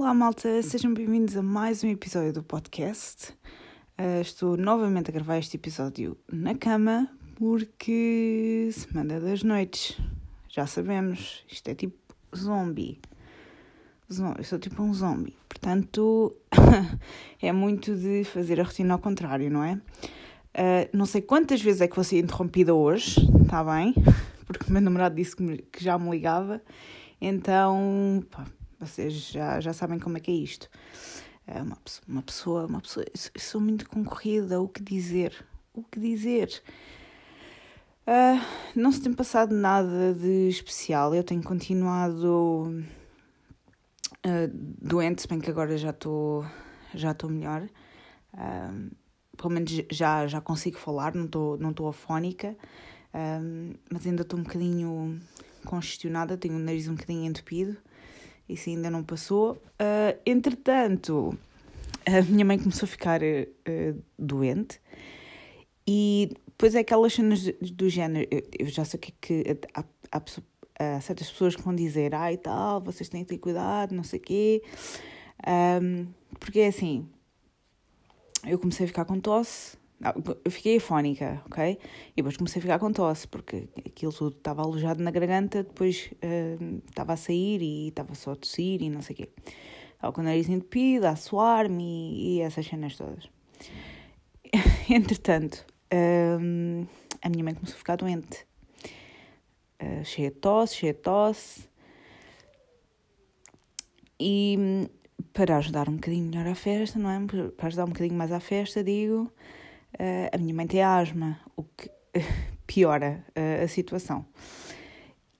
Olá, 0.00 0.14
malta, 0.14 0.62
sejam 0.62 0.94
bem-vindos 0.94 1.36
a 1.36 1.42
mais 1.42 1.84
um 1.84 1.88
episódio 1.88 2.32
do 2.32 2.42
podcast. 2.42 3.34
Uh, 4.00 4.22
estou 4.22 4.56
novamente 4.56 5.10
a 5.10 5.12
gravar 5.12 5.36
este 5.36 5.58
episódio 5.58 6.16
na 6.32 6.54
cama 6.54 7.06
porque 7.34 8.70
Semana 8.72 9.20
das 9.20 9.42
Noites, 9.42 10.00
já 10.48 10.66
sabemos, 10.66 11.44
isto 11.50 11.68
é 11.68 11.74
tipo 11.74 11.98
zombie. 12.34 12.98
Eu 14.38 14.42
sou 14.42 14.58
tipo 14.58 14.82
um 14.82 14.94
zombie, 14.94 15.36
portanto 15.46 16.34
é 17.42 17.52
muito 17.52 17.94
de 17.94 18.24
fazer 18.24 18.58
a 18.58 18.64
rotina 18.64 18.94
ao 18.94 19.00
contrário, 19.00 19.50
não 19.50 19.62
é? 19.62 19.74
Uh, 19.74 20.96
não 20.96 21.04
sei 21.04 21.20
quantas 21.20 21.60
vezes 21.60 21.82
é 21.82 21.86
que 21.86 21.94
vou 21.94 22.04
ser 22.04 22.20
interrompida 22.20 22.74
hoje, 22.74 23.20
está 23.42 23.62
bem? 23.62 23.92
Porque 24.48 24.64
o 24.66 24.72
meu 24.72 24.80
namorado 24.80 25.14
disse 25.14 25.36
que, 25.36 25.42
me, 25.42 25.58
que 25.58 25.84
já 25.84 25.98
me 25.98 26.10
ligava, 26.10 26.62
então 27.20 28.24
pá, 28.30 28.46
vocês 28.80 29.12
já, 29.12 29.60
já 29.60 29.72
sabem 29.74 29.98
como 29.98 30.16
é 30.16 30.20
que 30.20 30.30
é 30.30 30.34
isto. 30.34 30.68
É 31.46 31.62
uma, 31.62 31.76
uma 32.08 32.22
pessoa, 32.22 32.66
uma 32.66 32.80
pessoa, 32.80 33.04
sou 33.38 33.60
muito 33.60 33.88
concorrida, 33.88 34.60
o 34.60 34.68
que 34.68 34.82
dizer? 34.82 35.44
O 35.74 35.82
que 35.82 36.00
dizer? 36.00 36.62
Uh, 38.06 38.40
não 38.74 38.90
se 38.90 39.02
tem 39.02 39.12
passado 39.12 39.54
nada 39.54 40.14
de 40.14 40.48
especial, 40.48 41.14
eu 41.14 41.22
tenho 41.22 41.42
continuado 41.42 42.82
uh, 44.26 44.50
doente, 44.52 45.22
se 45.22 45.28
bem 45.28 45.40
que 45.40 45.50
agora 45.50 45.76
já 45.76 45.90
estou 45.90 46.44
já 46.94 47.14
melhor. 47.28 47.68
Uh, 48.32 48.90
pelo 49.36 49.50
menos 49.50 49.70
já, 49.90 50.26
já 50.26 50.40
consigo 50.40 50.78
falar, 50.78 51.14
não 51.14 51.26
estou 51.26 51.56
não 51.58 51.70
afónica, 51.88 52.54
mas 53.90 54.06
ainda 54.06 54.20
estou 54.20 54.38
um 54.38 54.42
bocadinho 54.42 55.18
congestionada, 55.64 56.36
tenho 56.36 56.56
o 56.56 56.58
nariz 56.58 56.88
um 56.88 56.94
bocadinho 56.94 57.24
entupido. 57.24 57.76
Isso 58.50 58.68
ainda 58.68 58.90
não 58.90 59.04
passou. 59.04 59.52
Uh, 59.52 60.18
entretanto, 60.26 61.38
a 62.04 62.22
minha 62.22 62.44
mãe 62.44 62.58
começou 62.58 62.86
a 62.86 62.88
ficar 62.88 63.20
uh, 63.22 64.02
doente 64.18 64.80
e 65.86 66.30
depois 66.46 66.74
é 66.74 66.80
aquelas 66.80 67.12
cenas 67.12 67.44
do 67.60 67.88
género. 67.88 68.28
Eu, 68.30 68.42
eu 68.58 68.66
já 68.66 68.84
sei 68.84 68.98
que 68.98 69.12
é 69.12 69.14
que 69.20 69.58
há, 69.72 69.84
há, 70.12 70.22
há, 70.96 71.00
certas 71.00 71.30
pessoas 71.30 71.54
que 71.54 71.62
vão 71.62 71.74
dizer, 71.74 72.14
ai 72.14 72.34
ah, 72.34 72.38
tal, 72.38 72.80
vocês 72.80 73.08
têm 73.08 73.22
que 73.22 73.30
ter 73.30 73.38
cuidado, 73.38 73.94
não 73.94 74.02
sei 74.02 74.18
o 74.18 74.22
quê. 74.22 74.62
Um, 75.82 76.06
porque 76.38 76.60
é 76.60 76.66
assim, 76.66 77.08
eu 78.46 78.58
comecei 78.58 78.84
a 78.84 78.88
ficar 78.88 79.04
com 79.04 79.18
tosse 79.20 79.79
eu 80.44 80.50
fiquei 80.50 80.78
afónica, 80.78 81.42
ok? 81.44 81.78
E 82.12 82.16
depois 82.16 82.36
comecei 82.36 82.58
a 82.58 82.62
ficar 82.62 82.78
com 82.78 82.90
tosse, 82.90 83.28
porque 83.28 83.68
aquilo 83.86 84.12
tudo 84.12 84.34
estava 84.36 84.62
alojado 84.62 85.02
na 85.02 85.10
garganta, 85.10 85.62
depois 85.62 86.10
uh, 86.24 86.82
estava 86.88 87.12
a 87.12 87.16
sair 87.16 87.60
e 87.60 87.88
estava 87.88 88.14
só 88.14 88.32
a 88.32 88.36
tossir 88.36 88.80
e 88.82 88.88
não 88.88 89.02
sei 89.02 89.14
o 89.14 89.16
quê. 89.18 89.28
Estava 89.92 90.12
com 90.12 90.22
o 90.22 90.24
nariz 90.24 90.48
entupido, 90.48 91.06
a 91.06 91.16
suar-me 91.16 91.84
e, 91.84 92.38
e, 92.38 92.40
essas 92.40 92.66
cenas 92.66 92.96
todas. 92.96 93.28
Entretanto, 94.88 95.66
uh, 95.92 96.88
a 97.20 97.28
minha 97.28 97.44
mãe 97.44 97.54
começou 97.54 97.74
a 97.74 97.78
ficar 97.78 97.96
doente. 97.96 98.46
Uh, 99.82 100.02
cheia 100.04 100.30
de 100.30 100.36
tosse, 100.36 100.76
cheia 100.76 100.94
de 100.94 101.00
tosse. 101.00 101.68
E 104.18 104.56
hum, 104.58 104.86
para 105.34 105.58
ajudar 105.58 105.90
um 105.90 105.96
bocadinho 105.96 106.26
melhor 106.26 106.46
à 106.46 106.54
festa, 106.54 106.98
não 106.98 107.10
é? 107.10 107.50
Para 107.54 107.66
ajudar 107.66 107.84
um 107.84 107.88
bocadinho 107.88 108.16
mais 108.16 108.32
à 108.32 108.40
festa, 108.40 108.82
digo 108.82 109.30
Uh, 109.94 110.30
a 110.32 110.38
minha 110.38 110.54
mãe 110.54 110.66
tem 110.66 110.82
asma, 110.82 111.38
o 111.56 111.64
que 111.64 111.88
uh, 111.88 112.22
piora 112.66 113.24
uh, 113.30 113.64
a 113.64 113.68
situação. 113.68 114.24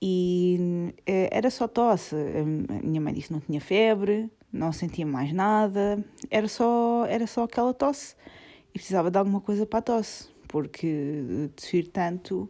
E 0.03 0.93
era 1.05 1.51
só 1.51 1.67
tosse. 1.67 2.15
A 2.15 2.83
minha 2.83 2.99
mãe 2.99 3.13
disse 3.13 3.27
que 3.27 3.33
não 3.33 3.39
tinha 3.39 3.61
febre, 3.61 4.31
não 4.51 4.71
sentia 4.73 5.05
mais 5.05 5.31
nada, 5.31 6.03
era 6.31 6.47
só, 6.47 7.05
era 7.05 7.27
só 7.27 7.43
aquela 7.43 7.71
tosse. 7.71 8.15
E 8.73 8.79
precisava 8.79 9.11
de 9.11 9.19
alguma 9.19 9.39
coisa 9.39 9.63
para 9.63 9.77
a 9.77 9.81
tosse, 9.83 10.27
porque 10.47 11.51
tossir 11.55 11.87
tanto, 11.89 12.49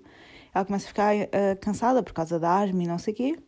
ela 0.56 0.64
começa 0.64 0.86
a 0.86 0.88
ficar 0.88 1.14
cansada 1.60 2.02
por 2.02 2.14
causa 2.14 2.40
da 2.40 2.58
asma 2.58 2.84
e 2.84 2.88
não 2.88 2.98
sei 2.98 3.14
o 3.14 3.18
quê. 3.18 3.40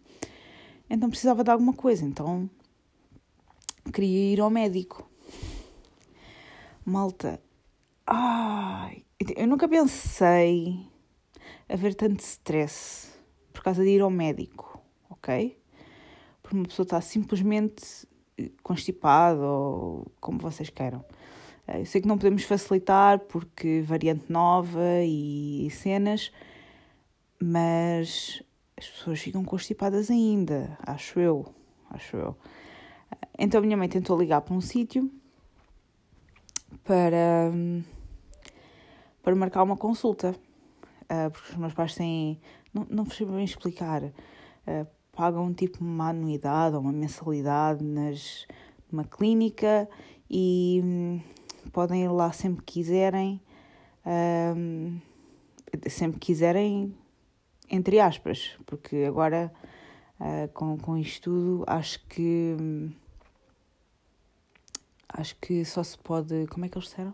Então 0.89 1.09
precisava 1.09 1.41
de 1.41 1.49
alguma 1.49 1.71
coisa. 1.71 2.03
Então 2.03 2.49
queria 3.93 4.33
ir 4.33 4.41
ao 4.41 4.49
médico. 4.49 5.09
Malta, 6.85 7.39
Ai, 8.05 9.05
eu 9.37 9.47
nunca 9.47 9.67
pensei 9.67 10.85
haver 11.69 11.95
tanto 11.95 12.19
stress 12.19 13.11
por 13.53 13.63
causa 13.63 13.81
de 13.81 13.89
ir 13.91 14.01
ao 14.01 14.09
médico, 14.09 14.81
ok? 15.09 15.57
Por 16.41 16.53
uma 16.53 16.65
pessoa 16.65 16.83
estar 16.83 17.01
simplesmente 17.01 18.05
constipada 18.61 19.41
ou 19.41 20.11
como 20.19 20.37
vocês 20.37 20.69
queiram. 20.69 21.05
Eh, 21.65 21.81
eu 21.81 21.85
sei 21.85 22.01
que 22.01 22.07
não 22.07 22.17
podemos 22.17 22.43
facilitar 22.43 23.19
porque 23.19 23.81
variante 23.81 24.25
nova 24.29 25.01
e 25.05 25.69
cenas, 25.71 26.29
mas 27.41 28.43
as 28.75 28.89
pessoas 28.89 29.19
ficam 29.21 29.45
constipadas 29.45 30.11
ainda, 30.11 30.77
acho 30.85 31.21
eu, 31.21 31.45
acho 31.89 32.17
eu. 32.17 32.37
Então 33.39 33.59
a 33.59 33.63
minha 33.63 33.77
mãe 33.77 33.87
tentou 33.87 34.19
ligar 34.19 34.41
para 34.41 34.53
um 34.53 34.61
sítio 34.61 35.09
para 36.83 37.51
para 39.23 39.35
marcar 39.35 39.63
uma 39.63 39.77
consulta. 39.77 40.35
Uh, 41.03 41.31
porque 41.31 41.51
os 41.53 41.57
meus 41.57 41.73
pais 41.73 41.95
têm. 41.95 42.39
Não, 42.73 42.85
não 42.89 43.05
sei 43.05 43.25
bem 43.25 43.45
explicar. 43.45 44.03
Uh, 44.03 44.85
pagam 45.13 45.53
tipo 45.53 45.83
uma 45.83 46.09
anuidade 46.09 46.75
ou 46.75 46.81
uma 46.81 46.91
mensalidade 46.91 47.83
nas, 47.83 48.47
numa 48.91 49.03
clínica 49.03 49.87
e 50.29 50.81
um, 50.83 51.21
podem 51.71 52.03
ir 52.03 52.09
lá 52.09 52.31
sempre 52.31 52.63
que 52.63 52.73
quiserem. 52.73 53.39
Um, 54.05 54.99
sempre 55.89 56.19
que 56.19 56.27
quiserem, 56.27 56.93
entre 57.69 57.99
aspas, 57.99 58.57
porque 58.65 59.05
agora 59.07 59.53
uh, 60.19 60.51
com, 60.53 60.77
com 60.77 60.97
isto 60.97 61.31
tudo 61.31 61.63
acho 61.67 62.05
que. 62.07 62.57
Um, 62.59 63.02
acho 65.13 65.35
que 65.37 65.63
só 65.63 65.83
se 65.83 65.97
pode. 65.97 66.47
Como 66.47 66.65
é 66.65 66.69
que 66.69 66.77
eles 66.77 66.89
disseram? 66.89 67.13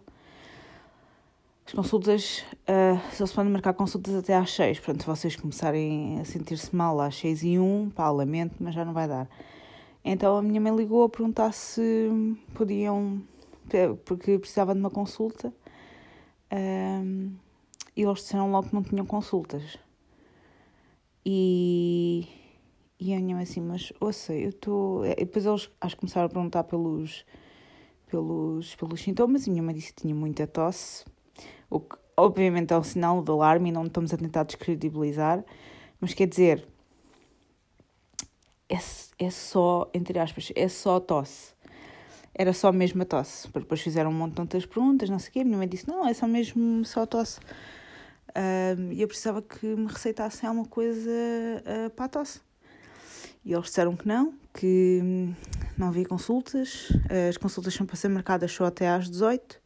As 1.70 1.74
consultas, 1.74 2.44
uh, 2.68 3.16
só 3.16 3.28
se 3.28 3.34
podem 3.36 3.52
marcar 3.52 3.74
consultas 3.74 4.16
até 4.16 4.36
às 4.36 4.52
6, 4.54 4.80
portanto, 4.80 5.02
se 5.02 5.08
vocês 5.08 5.36
começarem 5.36 6.20
a 6.20 6.26
sentir-se 6.26 6.76
mal 6.76 7.00
às 7.00 7.16
6 7.18 7.44
e 7.44 7.60
1, 7.60 7.92
pá, 7.92 8.10
lamento, 8.10 8.56
mas 8.60 8.74
já 8.74 8.84
não 8.84 8.92
vai 8.92 9.08
dar. 9.08 9.30
Então 10.04 10.36
a 10.36 10.42
minha 10.42 10.60
mãe 10.60 10.76
ligou 10.76 11.04
a 11.04 11.10
perguntar 11.10 11.52
se 11.52 12.10
podiam, 12.56 13.22
porque 14.04 14.40
precisava 14.40 14.74
de 14.74 14.80
uma 14.80 14.90
consulta, 14.90 15.54
uh, 16.52 17.32
e 17.96 18.02
eles 18.02 18.18
disseram 18.18 18.52
logo 18.52 18.70
que 18.70 18.74
não 18.74 18.82
tinham 18.82 19.06
consultas. 19.06 19.78
E, 21.24 22.28
e 23.00 23.14
a 23.14 23.20
minha 23.20 23.36
mãe 23.36 23.44
assim, 23.44 23.62
mas 23.62 23.94
ouça, 24.00 24.34
eu 24.34 24.50
estou. 24.50 25.04
Depois 25.04 25.46
eles 25.46 25.70
acho 25.80 25.96
que 25.96 26.00
começaram 26.00 26.26
a 26.26 26.30
perguntar 26.30 26.64
pelos, 26.64 27.24
pelos, 28.10 28.76
pelos 28.76 29.02
sintomas, 29.02 29.48
minha 29.48 29.64
mãe 29.64 29.74
disse 29.74 29.94
que 29.94 30.02
tinha 30.02 30.16
muita 30.16 30.46
tosse 30.48 31.06
o 31.70 31.80
que 31.80 31.96
obviamente 32.18 32.74
é 32.74 32.78
um 32.78 32.84
sinal 32.84 33.22
de 33.24 33.32
alarme 33.32 33.70
e 33.70 33.72
não 33.72 33.86
estamos 33.86 34.14
a 34.14 34.18
tentar 34.18 34.44
descredibilizar, 34.44 35.44
mas 36.02 36.14
quer 36.14 36.28
dizer, 36.28 36.68
é, 38.68 38.78
é 39.20 39.30
só, 39.30 39.90
entre 39.94 40.20
aspas, 40.20 40.52
é 40.56 40.68
só 40.68 41.00
tosse. 41.00 41.54
Era 42.34 42.54
só 42.54 42.72
mesmo 42.72 43.02
a 43.02 43.06
tosse. 43.06 43.50
Depois 43.52 43.82
fizeram 43.82 44.10
um 44.10 44.14
monte 44.14 44.36
de 44.36 44.42
outras 44.42 44.66
perguntas, 44.66 45.10
não 45.10 45.20
sei 45.20 45.30
o 45.30 45.32
quê. 45.34 45.44
Minha 45.44 45.58
mãe 45.58 45.68
disse: 45.68 45.88
Não, 45.88 46.08
é 46.08 46.14
só 46.14 46.26
mesmo 46.26 46.86
só 46.86 47.06
tosse. 47.06 47.40
E 48.34 48.80
uh, 48.80 49.02
eu 49.02 49.08
precisava 49.08 49.42
que 49.42 49.66
me 49.66 49.88
receitassem 49.88 50.48
alguma 50.48 50.66
coisa 50.66 51.10
uh, 51.10 51.90
para 51.90 52.06
a 52.06 52.10
tosse. 52.10 52.40
E 53.44 53.52
eles 53.52 53.66
disseram 53.66 53.96
que 53.96 54.08
não, 54.08 54.34
que 54.54 55.34
não 55.80 55.88
havia 55.88 56.06
consultas. 56.06 56.90
As 57.30 57.38
consultas 57.38 57.74
são 57.74 57.86
para 57.86 57.96
ser 57.96 58.10
marcadas 58.10 58.52
só 58.52 58.66
até 58.66 58.90
às 58.90 59.10
18 59.10 59.60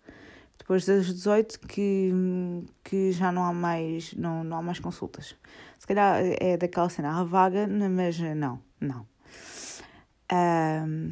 depois 0.63 0.85
das 0.85 1.07
18 1.07 1.59
que, 1.67 2.11
que 2.83 3.11
já 3.11 3.31
não 3.31 3.43
há 3.43 3.53
mais 3.53 4.13
não, 4.13 4.43
não 4.43 4.57
há 4.57 4.61
mais 4.61 4.79
consultas. 4.79 5.35
Se 5.77 5.85
calhar 5.85 6.21
é 6.39 6.55
daquela 6.55 6.87
cena, 6.89 7.19
há 7.19 7.23
vaga, 7.25 7.67
mas 7.67 8.17
não, 8.19 8.61
não. 8.79 9.05
Um, 10.31 11.11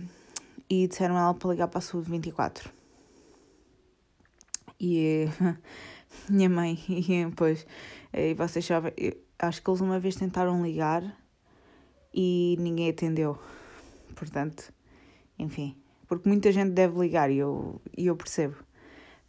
e 0.69 0.87
disseram 0.87 1.17
ela 1.17 1.33
para 1.33 1.49
ligar 1.49 1.67
para 1.67 1.79
a 1.79 1.81
saúde 1.81 2.09
24. 2.09 2.71
E 4.79 5.27
minha 6.29 6.49
mãe, 6.49 6.81
e 6.87 7.25
depois, 7.25 7.67
e 8.13 8.33
vocês 8.33 8.65
sabem, 8.65 8.93
acho 9.37 9.61
que 9.61 9.69
eles 9.69 9.81
uma 9.81 9.99
vez 9.99 10.15
tentaram 10.15 10.63
ligar 10.63 11.03
e 12.13 12.55
ninguém 12.57 12.89
atendeu. 12.89 13.37
Portanto, 14.15 14.71
enfim, 15.41 15.75
porque 16.07 16.29
muita 16.29 16.51
gente 16.51 16.71
deve 16.71 16.99
ligar 16.99 17.31
e 17.31 17.37
eu, 17.37 17.81
e 17.97 18.07
eu 18.07 18.15
percebo 18.15 18.55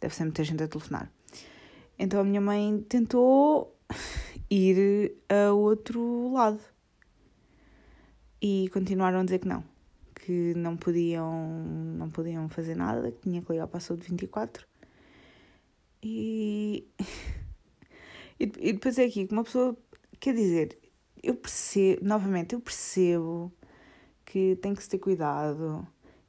deve 0.03 0.13
ser 0.13 0.25
muita 0.25 0.43
gente 0.43 0.61
a 0.61 0.67
telefonar. 0.67 1.09
Então 1.97 2.19
a 2.19 2.23
minha 2.23 2.41
mãe 2.41 2.85
tentou 2.89 3.73
ir 4.49 5.15
a 5.29 5.53
outro 5.53 6.31
lado. 6.33 6.59
E 8.41 8.69
continuaram 8.73 9.21
a 9.21 9.23
dizer 9.23 9.39
que 9.39 9.47
não, 9.47 9.63
que 10.13 10.53
não 10.55 10.75
podiam, 10.75 11.49
não 11.97 12.09
podiam 12.09 12.49
fazer 12.49 12.75
nada, 12.75 13.09
que 13.09 13.21
tinha 13.21 13.41
que 13.41 13.51
ligar 13.53 13.67
para 13.67 13.77
a 13.77 13.81
saúde 13.81 14.07
24. 14.09 14.67
E, 16.05 16.85
e, 18.59 18.73
depois 18.73 18.97
é 18.97 19.05
aqui 19.05 19.25
que 19.25 19.31
uma 19.31 19.43
pessoa, 19.43 19.77
quer 20.19 20.33
dizer, 20.33 20.77
eu 21.21 21.33
percebo, 21.33 22.03
novamente, 22.03 22.55
eu 22.55 22.59
percebo 22.59 23.53
que 24.25 24.57
tem 24.57 24.75
que 24.75 24.83
se 24.83 24.89
ter 24.89 24.97
cuidado 24.97 25.87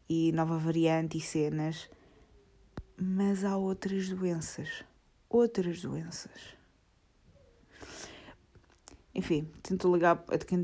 e 0.08 0.32
nova 0.32 0.58
variante 0.58 1.18
e 1.18 1.20
cenas, 1.20 1.88
mas 2.96 3.44
há 3.44 3.56
outras 3.56 4.08
doenças. 4.08 4.84
Outras 5.28 5.80
doenças. 5.82 6.54
Enfim, 9.14 9.48
tentou 9.62 9.94
ligar, 9.94 10.16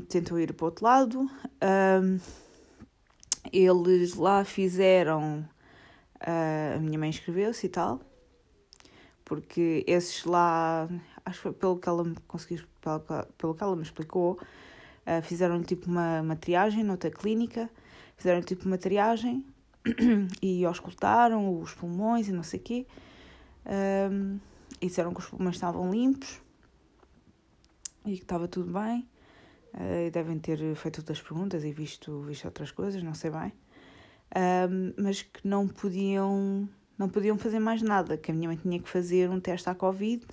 tentou 0.09 0.37
ir 0.37 0.53
para 0.53 0.63
o 0.63 0.67
outro 0.67 0.83
lado. 0.83 1.19
Um, 1.21 2.19
eles 3.51 4.15
lá 4.15 4.43
fizeram. 4.43 5.47
Uh, 6.21 6.77
a 6.77 6.79
minha 6.79 6.99
mãe 6.99 7.09
inscreveu-se 7.09 7.65
e 7.65 7.69
tal. 7.69 8.01
Porque 9.23 9.85
esses 9.87 10.25
lá, 10.25 10.89
acho 11.25 11.37
que 11.37 11.43
foi 11.43 11.53
pelo 11.53 11.79
que 11.79 11.87
ela 11.87 12.03
me 12.03 12.15
conseguiu, 12.27 12.65
pelo, 12.81 12.99
pelo 13.37 13.55
que 13.55 13.63
ela 13.63 13.75
me 13.75 13.83
explicou, 13.83 14.33
uh, 14.33 15.21
fizeram 15.23 15.63
tipo 15.63 15.87
uma, 15.89 16.19
uma 16.19 16.35
triagem 16.35 16.83
noutra 16.83 17.09
clínica. 17.09 17.69
Fizeram 18.21 18.43
tipo 18.43 18.67
uma 18.67 18.77
triagem 18.77 19.43
e 20.43 20.63
auscultaram 20.63 21.59
os 21.59 21.73
pulmões 21.73 22.27
e 22.27 22.31
não 22.31 22.43
sei 22.43 22.59
o 22.59 22.63
quê. 22.63 22.85
Um, 23.65 24.37
e 24.79 24.85
disseram 24.85 25.11
que 25.11 25.21
os 25.21 25.25
pulmões 25.25 25.55
estavam 25.55 25.89
limpos 25.89 26.39
e 28.05 28.17
que 28.17 28.21
estava 28.21 28.47
tudo 28.47 28.71
bem. 28.71 29.09
Uh, 29.73 30.11
devem 30.11 30.37
ter 30.37 30.75
feito 30.75 30.99
outras 30.99 31.19
perguntas 31.19 31.63
e 31.63 31.71
visto, 31.71 32.21
visto 32.21 32.45
outras 32.45 32.69
coisas, 32.69 33.01
não 33.01 33.15
sei 33.15 33.31
bem. 33.31 33.51
Um, 34.69 34.93
mas 35.01 35.23
que 35.23 35.47
não 35.47 35.67
podiam, 35.67 36.69
não 36.95 37.09
podiam 37.09 37.39
fazer 37.39 37.57
mais 37.57 37.81
nada, 37.81 38.17
que 38.17 38.29
a 38.29 38.35
minha 38.35 38.49
mãe 38.49 38.57
tinha 38.57 38.79
que 38.79 38.87
fazer 38.87 39.31
um 39.31 39.39
teste 39.39 39.67
à 39.67 39.73
Covid. 39.73 40.23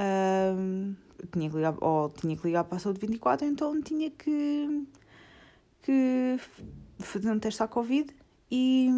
Um, 0.00 0.96
tinha 1.32 1.48
que 1.48 1.54
ligar, 1.54 1.76
ou 1.80 2.10
tinha 2.10 2.36
que 2.36 2.44
ligar 2.44 2.64
para 2.64 2.76
a 2.76 2.80
saúde 2.80 2.98
24, 3.06 3.46
então 3.46 3.80
tinha 3.80 4.10
que, 4.10 4.84
que 5.82 6.40
fazer 6.98 7.30
um 7.30 7.38
teste 7.38 7.62
à 7.62 7.68
Covid 7.68 8.14
e 8.50 8.88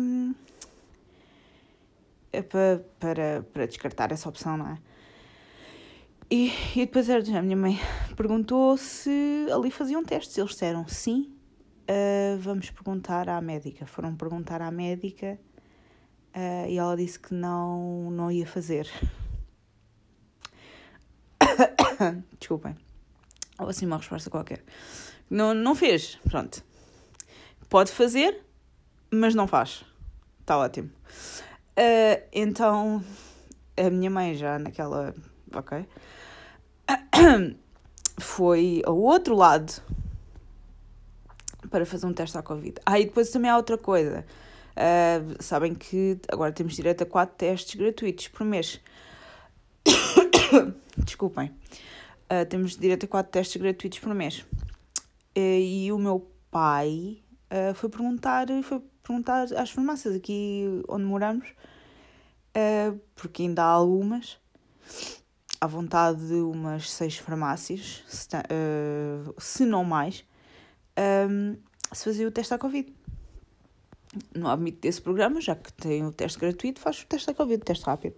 é 2.32 2.42
para, 2.42 2.84
para, 2.98 3.42
para 3.52 3.66
descartar 3.66 4.12
essa 4.12 4.28
opção, 4.28 4.56
não 4.56 4.68
é? 4.68 4.78
E, 6.30 6.52
e 6.76 6.86
depois 6.86 7.10
a 7.10 7.42
minha 7.42 7.56
mãe 7.56 7.76
perguntou 8.16 8.76
se 8.76 9.48
ali 9.52 9.68
faziam 9.70 10.04
testes. 10.04 10.38
Eles 10.38 10.52
disseram 10.52 10.86
sim, 10.86 11.34
uh, 11.90 12.38
vamos 12.38 12.70
perguntar 12.70 13.28
à 13.28 13.40
médica. 13.40 13.84
Foram 13.84 14.14
perguntar 14.14 14.62
à 14.62 14.70
médica 14.70 15.36
uh, 16.36 16.68
e 16.68 16.78
ela 16.78 16.96
disse 16.96 17.18
que 17.18 17.34
não, 17.34 18.12
não 18.12 18.30
ia 18.30 18.46
fazer. 18.46 18.88
Desculpem. 22.38 22.76
Ou 23.58 23.68
assim 23.68 23.84
uma 23.86 23.96
resposta 23.96 24.30
qualquer. 24.30 24.62
Não, 25.28 25.52
não 25.52 25.74
fez, 25.74 26.16
pronto. 26.28 26.64
Pode 27.70 27.92
fazer, 27.92 28.44
mas 29.12 29.32
não 29.32 29.46
faz. 29.46 29.84
Está 30.40 30.58
ótimo. 30.58 30.90
Uh, 31.78 32.20
então, 32.32 33.02
a 33.76 33.88
minha 33.88 34.10
mãe 34.10 34.34
já 34.34 34.58
naquela. 34.58 35.14
Ok. 35.54 35.86
Foi 38.18 38.82
ao 38.84 38.98
outro 38.98 39.36
lado 39.36 39.72
para 41.70 41.86
fazer 41.86 42.06
um 42.06 42.12
teste 42.12 42.36
à 42.36 42.42
Covid. 42.42 42.74
Ah, 42.84 42.98
e 42.98 43.04
depois 43.04 43.30
também 43.30 43.48
há 43.48 43.56
outra 43.56 43.78
coisa. 43.78 44.26
Uh, 44.72 45.40
sabem 45.40 45.72
que 45.72 46.18
agora 46.28 46.50
temos 46.50 46.74
direito 46.74 47.04
a 47.04 47.06
quatro 47.06 47.36
testes 47.36 47.76
gratuitos 47.76 48.26
por 48.26 48.44
mês. 48.44 48.80
Desculpem. 50.98 51.52
Uh, 52.28 52.44
temos 52.48 52.76
direito 52.76 53.04
a 53.04 53.08
quatro 53.08 53.30
testes 53.30 53.62
gratuitos 53.62 54.00
por 54.00 54.12
mês. 54.12 54.44
Uh, 55.36 55.60
e 55.60 55.92
o 55.92 55.98
meu 55.98 56.28
pai 56.50 57.22
foi 57.74 57.88
perguntar, 57.88 58.46
foi 58.62 58.80
perguntar 59.02 59.46
às 59.56 59.70
farmácias 59.70 60.14
aqui 60.14 60.82
onde 60.88 61.04
moramos, 61.04 61.48
porque 63.14 63.42
ainda 63.42 63.62
há 63.62 63.66
algumas 63.66 64.38
à 65.60 65.66
vontade 65.66 66.26
de 66.26 66.34
umas 66.34 66.90
seis 66.90 67.18
farmácias, 67.18 68.02
se, 68.08 68.28
uh, 68.34 69.34
se 69.38 69.64
não 69.66 69.84
mais, 69.84 70.24
um, 71.28 71.56
se 71.92 72.04
fazia 72.04 72.26
o 72.26 72.30
teste 72.30 72.54
à 72.54 72.58
Covid. 72.58 72.92
No 74.34 74.48
âmbito 74.48 74.80
desse 74.80 75.00
programa, 75.02 75.40
já 75.40 75.54
que 75.54 75.72
tem 75.72 76.04
o 76.04 76.12
teste 76.12 76.38
gratuito, 76.38 76.80
faz 76.80 77.02
o 77.02 77.06
teste 77.06 77.30
à 77.30 77.34
Covid, 77.34 77.60
o 77.60 77.64
teste 77.64 77.84
rápido, 77.84 78.16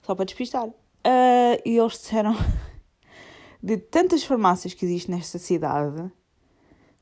só 0.00 0.14
para 0.14 0.24
despistar. 0.24 0.66
Uh, 0.66 1.60
e 1.64 1.76
eles 1.76 1.92
disseram 1.92 2.34
de 3.62 3.76
tantas 3.76 4.24
farmácias 4.24 4.72
que 4.72 4.86
existem 4.86 5.14
nesta 5.14 5.38
cidade, 5.38 6.10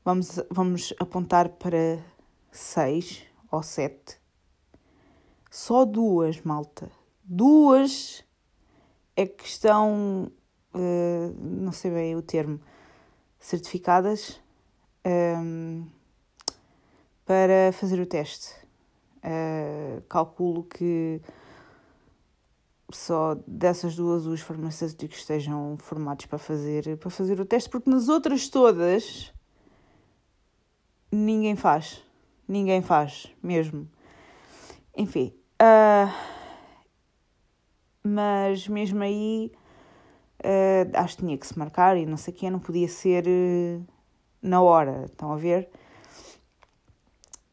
vamos, 0.03 0.39
vamos 0.49 0.93
apontar 0.99 1.49
para 1.49 1.99
seis 2.51 3.23
ou 3.51 3.63
sete. 3.63 4.19
Só 5.49 5.85
duas, 5.85 6.41
malta. 6.41 6.89
Duas 7.23 8.23
é 9.15 9.25
que 9.25 9.45
estão, 9.45 10.31
uh, 10.73 11.35
não 11.39 11.71
sei 11.71 11.91
bem 11.91 12.15
o 12.15 12.21
termo, 12.21 12.59
certificadas 13.39 14.39
um, 15.05 15.09
ehm, 15.09 15.87
para 17.25 17.71
fazer 17.73 17.99
o 17.99 18.05
teste. 18.05 18.55
Uh, 19.23 20.01
calculo 20.09 20.63
que 20.63 21.21
só 22.91 23.35
dessas 23.45 23.95
duas 23.95 24.25
os 24.25 24.41
farmacêuticos 24.41 25.19
estejam 25.19 25.77
formados 25.77 26.25
para 26.25 26.39
fazer, 26.39 26.97
para 26.97 27.09
fazer 27.09 27.39
o 27.39 27.45
teste, 27.45 27.69
porque 27.69 27.89
nas 27.89 28.09
outras 28.09 28.49
todas 28.49 29.31
ninguém 31.11 31.55
faz. 31.55 32.03
Ninguém 32.47 32.81
faz, 32.81 33.31
mesmo. 33.41 33.87
Enfim. 34.95 35.33
Uh, 35.61 36.11
mas 38.03 38.67
mesmo 38.67 39.03
aí 39.03 39.51
uh, 40.43 40.97
acho 40.97 41.17
que 41.17 41.23
tinha 41.23 41.37
que 41.37 41.45
se 41.45 41.57
marcar 41.57 41.97
e 41.97 42.05
não 42.05 42.17
sei 42.17 42.33
o 42.33 42.37
quê, 42.37 42.49
não 42.49 42.59
podia 42.59 42.87
ser 42.87 43.25
uh, 43.27 43.85
na 44.41 44.61
hora, 44.61 45.05
estão 45.05 45.31
a 45.31 45.37
ver? 45.37 45.69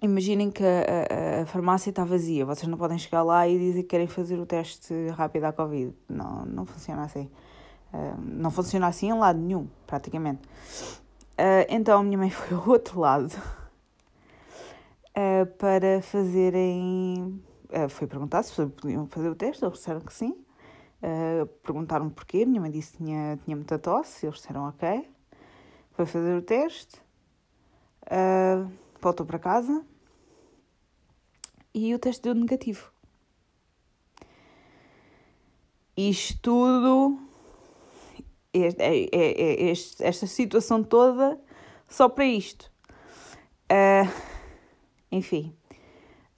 Imaginem 0.00 0.50
que 0.50 0.62
a, 0.62 1.40
a, 1.40 1.42
a, 1.42 1.46
farmácia 1.46 1.90
está 1.90 2.04
vazia, 2.04 2.46
vocês 2.46 2.68
não 2.68 2.78
podem 2.78 2.98
chegar 2.98 3.22
lá 3.22 3.46
e 3.48 3.58
dizer 3.58 3.82
que 3.82 3.88
querem 3.88 4.06
fazer 4.06 4.38
o 4.38 4.46
teste 4.46 4.94
rápido 5.08 5.44
à 5.44 5.52
Covid. 5.52 5.92
Não, 6.08 6.46
não 6.46 6.64
funciona 6.64 7.02
assim. 7.02 7.28
Não 8.18 8.50
funciona 8.50 8.86
assim 8.86 9.08
em 9.08 9.18
lado 9.18 9.40
nenhum, 9.40 9.66
praticamente. 9.88 10.42
Uh, 11.38 11.62
então 11.68 12.00
a 12.00 12.02
minha 12.02 12.18
mãe 12.18 12.30
foi 12.30 12.56
ao 12.56 12.68
outro 12.68 12.98
lado 12.98 13.32
uh, 15.14 15.46
para 15.56 16.02
fazerem 16.02 17.40
uh, 17.70 17.88
foi 17.88 18.08
perguntar 18.08 18.42
se 18.42 18.66
podiam 18.66 19.06
fazer 19.06 19.28
o 19.28 19.36
teste, 19.36 19.64
eles 19.64 19.78
disseram 19.78 20.00
que 20.00 20.12
sim. 20.12 20.36
Perguntaram 21.62 22.10
porquê, 22.10 22.44
minha 22.44 22.60
mãe 22.60 22.72
disse 22.72 22.90
que 22.90 23.04
tinha, 23.04 23.38
tinha 23.44 23.54
muita 23.54 23.78
tosse, 23.78 24.26
eles 24.26 24.38
disseram 24.38 24.66
ok. 24.66 25.08
Foi 25.92 26.04
fazer 26.04 26.36
o 26.36 26.42
teste, 26.42 27.00
voltou 29.00 29.24
para 29.24 29.38
casa 29.38 29.86
e 31.72 31.94
o 31.94 32.00
teste 32.00 32.22
deu 32.22 32.34
negativo. 32.34 32.90
Isto 35.96 36.40
tudo, 36.42 37.27
este, 38.52 38.82
é, 38.82 39.04
é, 39.04 39.08
é, 39.12 39.70
este, 39.70 40.04
esta 40.04 40.26
situação 40.26 40.82
toda, 40.82 41.40
só 41.88 42.08
para 42.08 42.24
isto. 42.24 42.70
Uh, 43.70 44.10
enfim, 45.10 45.54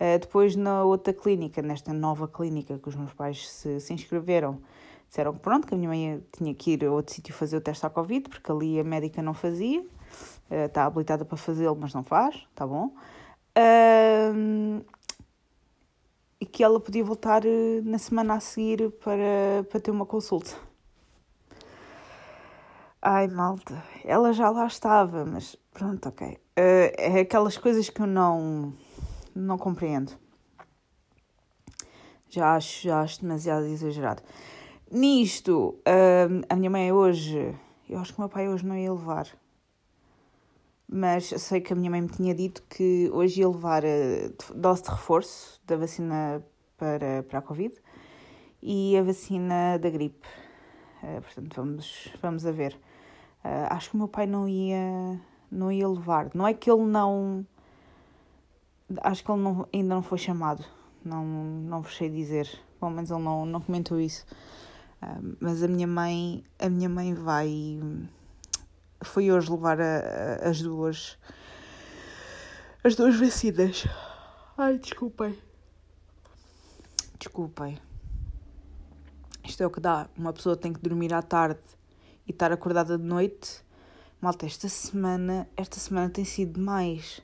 Uh, 0.00 0.18
depois, 0.18 0.56
na 0.56 0.82
outra 0.82 1.12
clínica, 1.12 1.60
nesta 1.60 1.92
nova 1.92 2.26
clínica 2.26 2.78
que 2.78 2.88
os 2.88 2.96
meus 2.96 3.12
pais 3.12 3.50
se, 3.50 3.80
se 3.80 3.92
inscreveram, 3.92 4.58
disseram 5.06 5.34
que 5.34 5.40
pronto, 5.40 5.66
que 5.66 5.74
a 5.74 5.76
minha 5.76 5.90
mãe 5.90 6.24
tinha 6.34 6.54
que 6.54 6.70
ir 6.70 6.86
a 6.86 6.90
outro 6.90 7.14
sítio 7.14 7.34
fazer 7.34 7.58
o 7.58 7.60
teste 7.60 7.84
à 7.84 7.90
Covid, 7.90 8.26
porque 8.30 8.50
ali 8.50 8.80
a 8.80 8.84
médica 8.84 9.20
não 9.20 9.34
fazia. 9.34 9.82
Uh, 9.82 10.64
está 10.64 10.86
habilitada 10.86 11.22
para 11.22 11.36
fazê-lo, 11.36 11.76
mas 11.78 11.92
não 11.92 12.02
faz, 12.02 12.48
tá 12.54 12.66
bom. 12.66 12.94
E 16.40 16.46
que 16.46 16.64
ela 16.64 16.80
podia 16.80 17.04
voltar 17.04 17.42
na 17.84 17.98
semana 17.98 18.34
a 18.36 18.40
seguir 18.40 18.90
para, 18.92 19.66
para 19.68 19.80
ter 19.80 19.90
uma 19.90 20.06
consulta. 20.06 20.56
Ai, 23.02 23.28
malta, 23.28 23.82
ela 24.04 24.30
já 24.32 24.50
lá 24.50 24.66
estava, 24.66 25.24
mas 25.24 25.56
pronto, 25.72 26.06
ok. 26.08 26.28
Uh, 26.28 26.92
é 26.98 27.20
aquelas 27.20 27.56
coisas 27.56 27.88
que 27.88 28.02
eu 28.02 28.06
não 28.06 28.74
não 29.34 29.56
compreendo. 29.56 30.12
Já 32.28 32.54
acho, 32.54 32.82
já 32.82 33.00
acho 33.00 33.22
demasiado 33.22 33.64
exagerado. 33.66 34.22
Nisto, 34.90 35.78
hum, 36.28 36.42
a 36.48 36.56
minha 36.56 36.68
mãe 36.70 36.92
hoje, 36.92 37.54
eu 37.88 37.98
acho 37.98 38.12
que 38.12 38.18
o 38.18 38.22
meu 38.22 38.28
pai 38.28 38.48
hoje 38.48 38.66
não 38.66 38.76
ia 38.76 38.92
levar. 38.92 39.26
mas 40.88 41.26
sei 41.28 41.60
que 41.60 41.72
a 41.72 41.76
minha 41.76 41.90
mãe 41.90 42.02
me 42.02 42.08
tinha 42.08 42.34
dito 42.34 42.62
que 42.68 43.08
hoje 43.12 43.40
ia 43.40 43.48
levar 43.48 43.84
a 43.84 44.30
dose 44.54 44.82
de 44.82 44.90
reforço 44.90 45.60
da 45.64 45.76
vacina 45.76 46.44
para, 46.76 47.22
para 47.22 47.38
a 47.38 47.42
Covid 47.42 47.74
e 48.62 48.96
a 48.96 49.02
vacina 49.02 49.78
da 49.78 49.88
gripe. 49.88 50.26
Uh, 51.02 51.22
portanto, 51.22 51.54
vamos, 51.56 52.08
vamos 52.20 52.44
a 52.44 52.52
ver. 52.52 52.76
Uh, 53.44 53.66
acho 53.70 53.90
que 53.90 53.94
o 53.96 53.98
meu 53.98 54.08
pai 54.08 54.26
não 54.26 54.46
ia, 54.46 55.18
não 55.50 55.72
ia 55.72 55.88
levar. 55.88 56.30
Não 56.34 56.46
é 56.46 56.52
que 56.52 56.70
ele 56.70 56.84
não. 56.84 57.46
Acho 59.02 59.24
que 59.24 59.30
ele 59.30 59.40
não, 59.40 59.66
ainda 59.72 59.94
não 59.94 60.02
foi 60.02 60.18
chamado. 60.18 60.64
Não, 61.04 61.24
não 61.24 61.80
vos 61.80 61.96
sei 61.96 62.10
dizer. 62.10 62.48
Pelo 62.78 62.90
menos 62.90 63.10
ele 63.10 63.22
não, 63.22 63.46
não 63.46 63.60
comentou 63.60 63.98
isso. 63.98 64.26
Uh, 65.02 65.36
mas 65.40 65.62
a 65.62 65.68
minha 65.68 65.86
mãe, 65.86 66.44
a 66.58 66.68
minha 66.68 66.88
mãe 66.88 67.14
vai. 67.14 67.80
Foi 69.02 69.32
hoje 69.32 69.50
levar 69.50 69.80
a, 69.80 69.84
a, 69.84 70.48
as 70.50 70.60
duas. 70.60 71.18
As 72.84 72.94
duas 72.94 73.18
vacinas. 73.18 73.86
Ai, 74.56 74.78
desculpem. 74.78 75.38
Desculpem. 77.18 77.78
Isto 79.44 79.62
é 79.62 79.66
o 79.66 79.70
que 79.70 79.80
dá. 79.80 80.08
Uma 80.16 80.32
pessoa 80.32 80.56
tem 80.56 80.72
que 80.72 80.80
dormir 80.80 81.14
à 81.14 81.22
tarde 81.22 81.60
e 82.30 82.32
estar 82.32 82.52
acordada 82.52 82.96
de 82.96 83.04
noite. 83.04 83.60
Malta, 84.20 84.46
esta 84.46 84.68
semana, 84.68 85.48
esta 85.56 85.80
semana 85.80 86.08
tem 86.08 86.24
sido 86.24 86.54
demais. 86.54 87.20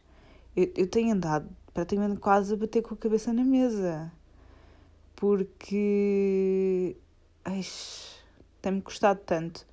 Eu, 0.56 0.70
eu 0.76 0.86
tenho 0.88 1.12
andado 1.14 1.48
praticamente 1.72 2.18
quase 2.18 2.54
a 2.54 2.56
bater 2.56 2.82
com 2.82 2.94
a 2.94 2.96
cabeça 2.96 3.32
na 3.32 3.44
mesa. 3.44 4.12
Porque. 5.14 6.96
tem-me 8.60 8.82
custado 8.82 9.20
tanto. 9.24 9.64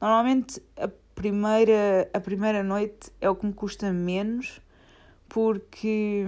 Normalmente 0.00 0.62
a 0.76 0.88
primeira, 1.14 2.08
a 2.14 2.20
primeira 2.20 2.62
noite 2.62 3.12
é 3.20 3.28
o 3.28 3.36
que 3.36 3.44
me 3.44 3.52
custa 3.52 3.92
menos, 3.92 4.60
porque. 5.28 6.24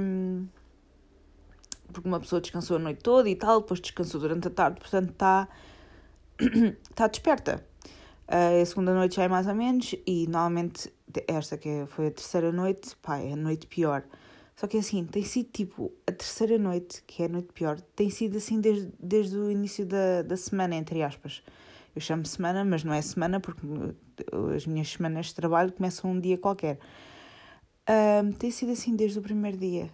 Porque 1.93 2.07
uma 2.09 2.21
pessoa 2.21 2.41
descansou 2.41 2.77
a 2.77 2.81
noite 2.81 3.03
toda 3.03 3.29
e 3.29 3.35
tal, 3.35 3.63
depois 3.63 3.81
descansou 3.81 4.21
durante 4.21 4.47
a 4.49 4.51
tarde, 4.51 4.79
portanto 4.81 5.11
está 5.11 5.49
está 6.91 7.07
desperta. 7.09 7.70
Uh, 8.31 8.63
a 8.63 8.65
segunda 8.65 8.95
noite 8.95 9.17
já 9.17 9.25
é 9.25 9.29
mais 9.29 9.49
ou 9.49 9.55
menos, 9.57 9.93
e 10.07 10.25
normalmente 10.29 10.93
esta 11.27 11.59
que 11.59 11.69
é, 11.69 11.87
foi 11.87 12.07
a 12.07 12.11
terceira 12.13 12.53
noite, 12.53 12.95
pá, 13.03 13.19
é 13.19 13.33
a 13.33 13.37
noite 13.37 13.67
pior. 13.67 14.05
Só 14.55 14.69
que 14.69 14.79
assim, 14.79 15.05
tem 15.05 15.25
sido 15.25 15.49
tipo, 15.51 15.93
a 16.07 16.13
terceira 16.13 16.57
noite, 16.57 17.03
que 17.09 17.25
é 17.25 17.27
a 17.27 17.29
noite 17.29 17.53
pior, 17.53 17.81
tem 17.97 18.09
sido 18.09 18.37
assim 18.37 18.61
desde, 18.61 18.93
desde 19.01 19.37
o 19.37 19.51
início 19.51 19.85
da, 19.85 20.23
da 20.23 20.37
semana, 20.37 20.77
entre 20.77 21.03
aspas. 21.03 21.43
Eu 21.93 22.01
chamo 22.01 22.25
semana, 22.25 22.65
mas 22.65 22.85
não 22.85 22.93
é 22.93 23.03
semana 23.03 23.41
porque 23.41 23.67
as 24.55 24.65
minhas 24.65 24.93
semanas 24.93 25.27
de 25.27 25.35
trabalho 25.35 25.73
começam 25.73 26.13
um 26.13 26.21
dia 26.21 26.39
qualquer. 26.39 26.79
Uh, 27.89 28.33
tem 28.35 28.53
sido 28.53 28.71
assim 28.71 28.95
desde 28.95 29.19
o 29.19 29.23
primeiro 29.23 29.57
dia. 29.57 29.91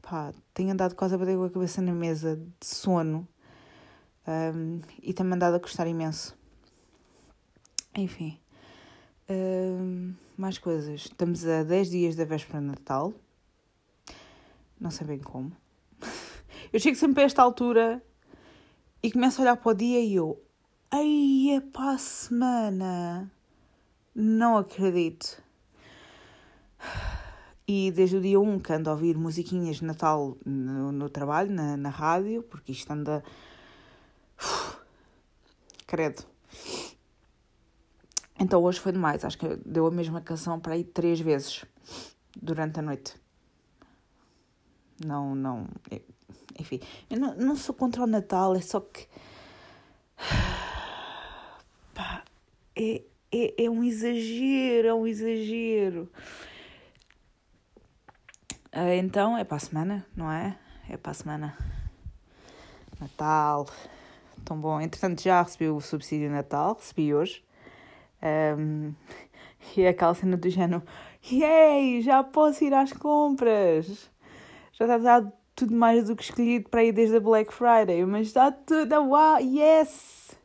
Pá, 0.00 0.32
tenho 0.54 0.70
andado 0.70 0.94
quase 0.94 1.16
a 1.16 1.18
bater 1.18 1.36
com 1.36 1.44
a 1.44 1.50
cabeça 1.50 1.82
na 1.82 1.92
mesa 1.92 2.36
de 2.36 2.66
sono 2.66 3.26
um, 4.26 4.80
e 5.02 5.12
tem-me 5.12 5.34
andado 5.34 5.54
a 5.54 5.60
custar 5.60 5.88
imenso. 5.88 6.36
Enfim. 7.94 8.38
Um, 9.28 10.14
mais 10.36 10.58
coisas. 10.58 11.02
Estamos 11.02 11.46
a 11.46 11.62
10 11.62 11.90
dias 11.90 12.16
da 12.16 12.24
véspera 12.24 12.60
de 12.60 12.66
Natal. 12.66 13.12
Não 14.80 14.90
sei 14.90 15.06
bem 15.06 15.18
como. 15.18 15.52
Eu 16.72 16.80
chego 16.80 16.96
sempre 16.96 17.22
a 17.22 17.26
esta 17.26 17.42
altura 17.42 18.02
e 19.02 19.12
começo 19.12 19.40
a 19.40 19.42
olhar 19.42 19.56
para 19.56 19.72
o 19.72 19.74
dia 19.74 20.00
e 20.00 20.14
eu. 20.14 20.42
Ai, 20.90 21.56
é 21.56 21.60
para 21.60 21.92
a 21.92 21.98
semana! 21.98 23.30
Não 24.14 24.56
acredito. 24.56 25.42
E 27.66 27.90
desde 27.90 28.16
o 28.16 28.20
dia 28.20 28.40
1 28.40 28.60
que 28.60 28.72
ando 28.72 28.90
a 28.90 28.92
ouvir 28.92 29.16
musiquinhas 29.16 29.76
de 29.76 29.84
Natal 29.84 30.36
no, 30.44 30.92
no 30.92 31.08
trabalho, 31.08 31.50
na, 31.50 31.76
na 31.76 31.88
rádio, 31.90 32.42
porque 32.42 32.72
isto 32.72 32.90
anda 32.90 33.22
Credo. 35.86 36.31
Então 38.42 38.60
hoje 38.60 38.80
foi 38.80 38.90
demais. 38.90 39.24
Acho 39.24 39.38
que 39.38 39.56
deu 39.64 39.86
a 39.86 39.90
mesma 39.90 40.20
canção 40.20 40.58
para 40.58 40.76
ir 40.76 40.82
três 40.84 41.20
vezes 41.20 41.64
durante 42.36 42.80
a 42.80 42.82
noite. 42.82 43.14
Não, 45.04 45.32
não. 45.34 45.68
Enfim, 46.58 46.80
eu 47.08 47.20
não, 47.20 47.36
não 47.36 47.56
sou 47.56 47.72
contra 47.72 48.02
o 48.02 48.06
Natal, 48.06 48.56
é 48.56 48.60
só 48.60 48.80
que. 48.80 49.06
Pá, 51.94 52.24
é, 52.74 53.02
é, 53.30 53.64
é 53.64 53.70
um 53.70 53.84
exagero, 53.84 54.88
é 54.88 54.94
um 54.94 55.06
exagero. 55.06 56.10
Ah, 58.72 58.96
então 58.96 59.38
é 59.38 59.44
para 59.44 59.56
a 59.56 59.60
semana, 59.60 60.04
não 60.16 60.30
é? 60.30 60.58
É 60.88 60.96
para 60.96 61.12
a 61.12 61.14
semana. 61.14 61.56
Natal 63.00 63.66
tão 64.44 64.60
bom. 64.60 64.80
Entretanto, 64.80 65.22
já 65.22 65.42
recebi 65.42 65.68
o 65.68 65.80
subsídio 65.80 66.28
de 66.28 66.34
Natal, 66.34 66.74
recebi 66.74 67.14
hoje. 67.14 67.44
Um, 68.22 68.94
e 69.76 69.86
aquela 69.86 70.14
cena 70.14 70.36
do 70.36 70.48
género: 70.48 70.82
Yay, 71.30 72.02
já 72.02 72.22
posso 72.22 72.64
ir 72.64 72.74
às 72.74 72.92
compras! 72.92 74.10
Já 74.72 74.96
está 74.96 75.32
tudo 75.54 75.74
mais 75.74 76.08
do 76.08 76.16
que 76.16 76.22
escolhido 76.22 76.68
para 76.68 76.84
ir 76.84 76.92
desde 76.92 77.16
a 77.16 77.20
Black 77.20 77.52
Friday, 77.52 78.04
mas 78.06 78.28
está 78.28 78.50
tudo. 78.50 78.94
Uau, 78.94 79.38
yes! 79.40 80.36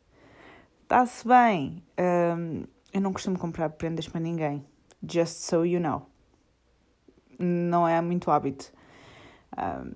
Está-se 0.82 1.26
bem. 1.26 1.82
Um, 1.98 2.64
eu 2.92 3.00
não 3.00 3.12
costumo 3.12 3.38
comprar 3.38 3.68
prendas 3.70 4.08
para 4.08 4.20
ninguém, 4.20 4.64
just 5.06 5.36
so 5.36 5.64
you 5.64 5.80
know. 5.80 6.06
Não 7.38 7.86
é 7.86 8.00
muito 8.00 8.30
hábito. 8.30 8.72
Um, 9.56 9.92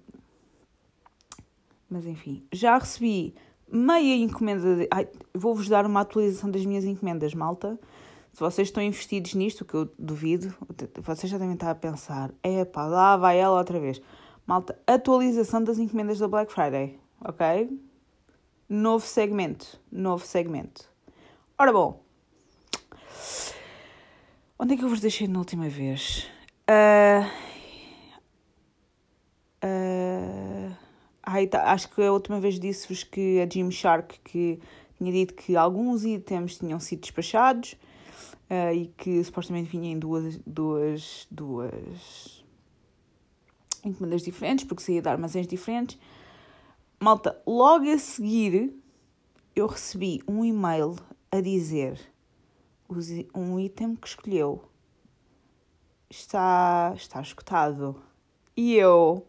mas 1.89 2.07
enfim, 2.07 2.47
já 2.53 2.79
recebi 2.79 3.35
meia 3.73 4.17
encomenda. 4.17 4.77
De... 4.77 4.89
vou-vos 5.35 5.69
dar 5.69 5.87
uma 5.87 6.01
atualização 6.01 6.51
das 6.51 6.65
minhas 6.65 6.85
encomendas, 6.85 7.35
malta. 7.35 7.79
Se 8.33 8.41
vocês 8.41 8.69
estão 8.69 8.83
investidos 8.83 9.35
nisto, 9.35 9.65
que 9.65 9.75
eu 9.75 9.91
duvido, 9.99 10.55
vocês 10.99 11.31
já 11.31 11.39
devem 11.39 11.55
estar 11.55 11.71
a 11.71 11.75
pensar: 11.75 12.33
é 12.43 12.65
pá, 12.65 12.87
lá 12.87 13.17
vai 13.17 13.39
ela 13.39 13.59
outra 13.59 13.81
vez. 13.81 14.01
Malta, 14.47 14.79
atualização 14.87 15.63
das 15.63 15.79
encomendas 15.79 16.19
da 16.19 16.29
Black 16.29 16.53
Friday, 16.53 16.99
ok? 17.25 17.81
Novo 18.69 19.07
segmento, 19.07 19.79
novo 19.91 20.25
segmento. 20.25 20.91
Ora 21.59 21.73
bom, 21.73 22.03
onde 24.59 24.75
é 24.75 24.77
que 24.77 24.85
eu 24.85 24.89
vos 24.89 25.01
deixei 25.01 25.29
na 25.29 25.39
última 25.39 25.69
vez? 25.69 26.27
Uh, 26.69 27.52
Ai, 31.35 31.47
tá, 31.47 31.73
acho 31.73 31.89
que 31.89 32.03
a 32.03 32.13
última 32.13 32.39
vez 32.39 32.61
disse-vos 32.61 33.05
que 33.05 33.41
a 33.41 33.47
Gymshark 33.47 34.21
que 34.23 34.61
tinha 34.99 35.11
dito 35.11 35.33
que 35.33 35.57
alguns 35.57 36.05
itens 36.05 36.59
tinham 36.59 36.79
sido 36.79 37.01
despachados 37.01 37.73
uh, 38.51 38.75
e 38.75 38.89
que 38.99 39.25
supostamente 39.25 39.71
vinham 39.71 39.93
em 39.93 39.99
duas, 39.99 40.39
duas, 40.47 41.27
duas 41.31 42.45
encomendas 43.83 44.21
diferentes, 44.21 44.67
porque 44.67 44.83
saía 44.83 45.01
de 45.01 45.09
armazéns 45.09 45.47
diferentes. 45.47 45.99
Malta, 47.01 47.41
logo 47.47 47.91
a 47.91 47.97
seguir 47.97 48.79
eu 49.57 49.67
recebi 49.67 50.23
um 50.29 50.45
e-mail 50.45 50.97
a 51.31 51.41
dizer 51.41 51.99
um 53.35 53.59
item 53.59 53.97
que 53.97 54.07
escolheu 54.07 54.69
está, 56.11 56.93
está 56.95 57.23
escutado. 57.23 58.03
E 58.55 58.75
eu. 58.75 59.27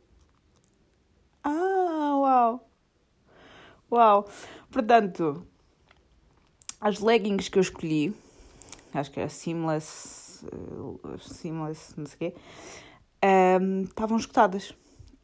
Ah, 1.44 2.16
uau! 2.22 2.70
Uau! 3.92 4.30
Portanto, 4.72 5.46
as 6.80 7.00
leggings 7.00 7.50
que 7.50 7.60
eu 7.60 7.62
escolhi, 7.62 8.14
acho 8.94 9.12
que 9.12 9.20
é 9.20 9.28
seamless, 9.28 10.46
uh, 10.46 11.20
seamless, 11.20 11.94
não 11.98 12.06
sei 12.06 12.16
o 12.16 12.20
quê, 12.20 12.34
um, 12.36 13.28
ehm, 13.28 13.82
estavam 13.84 14.18
escutadas. 14.18 14.74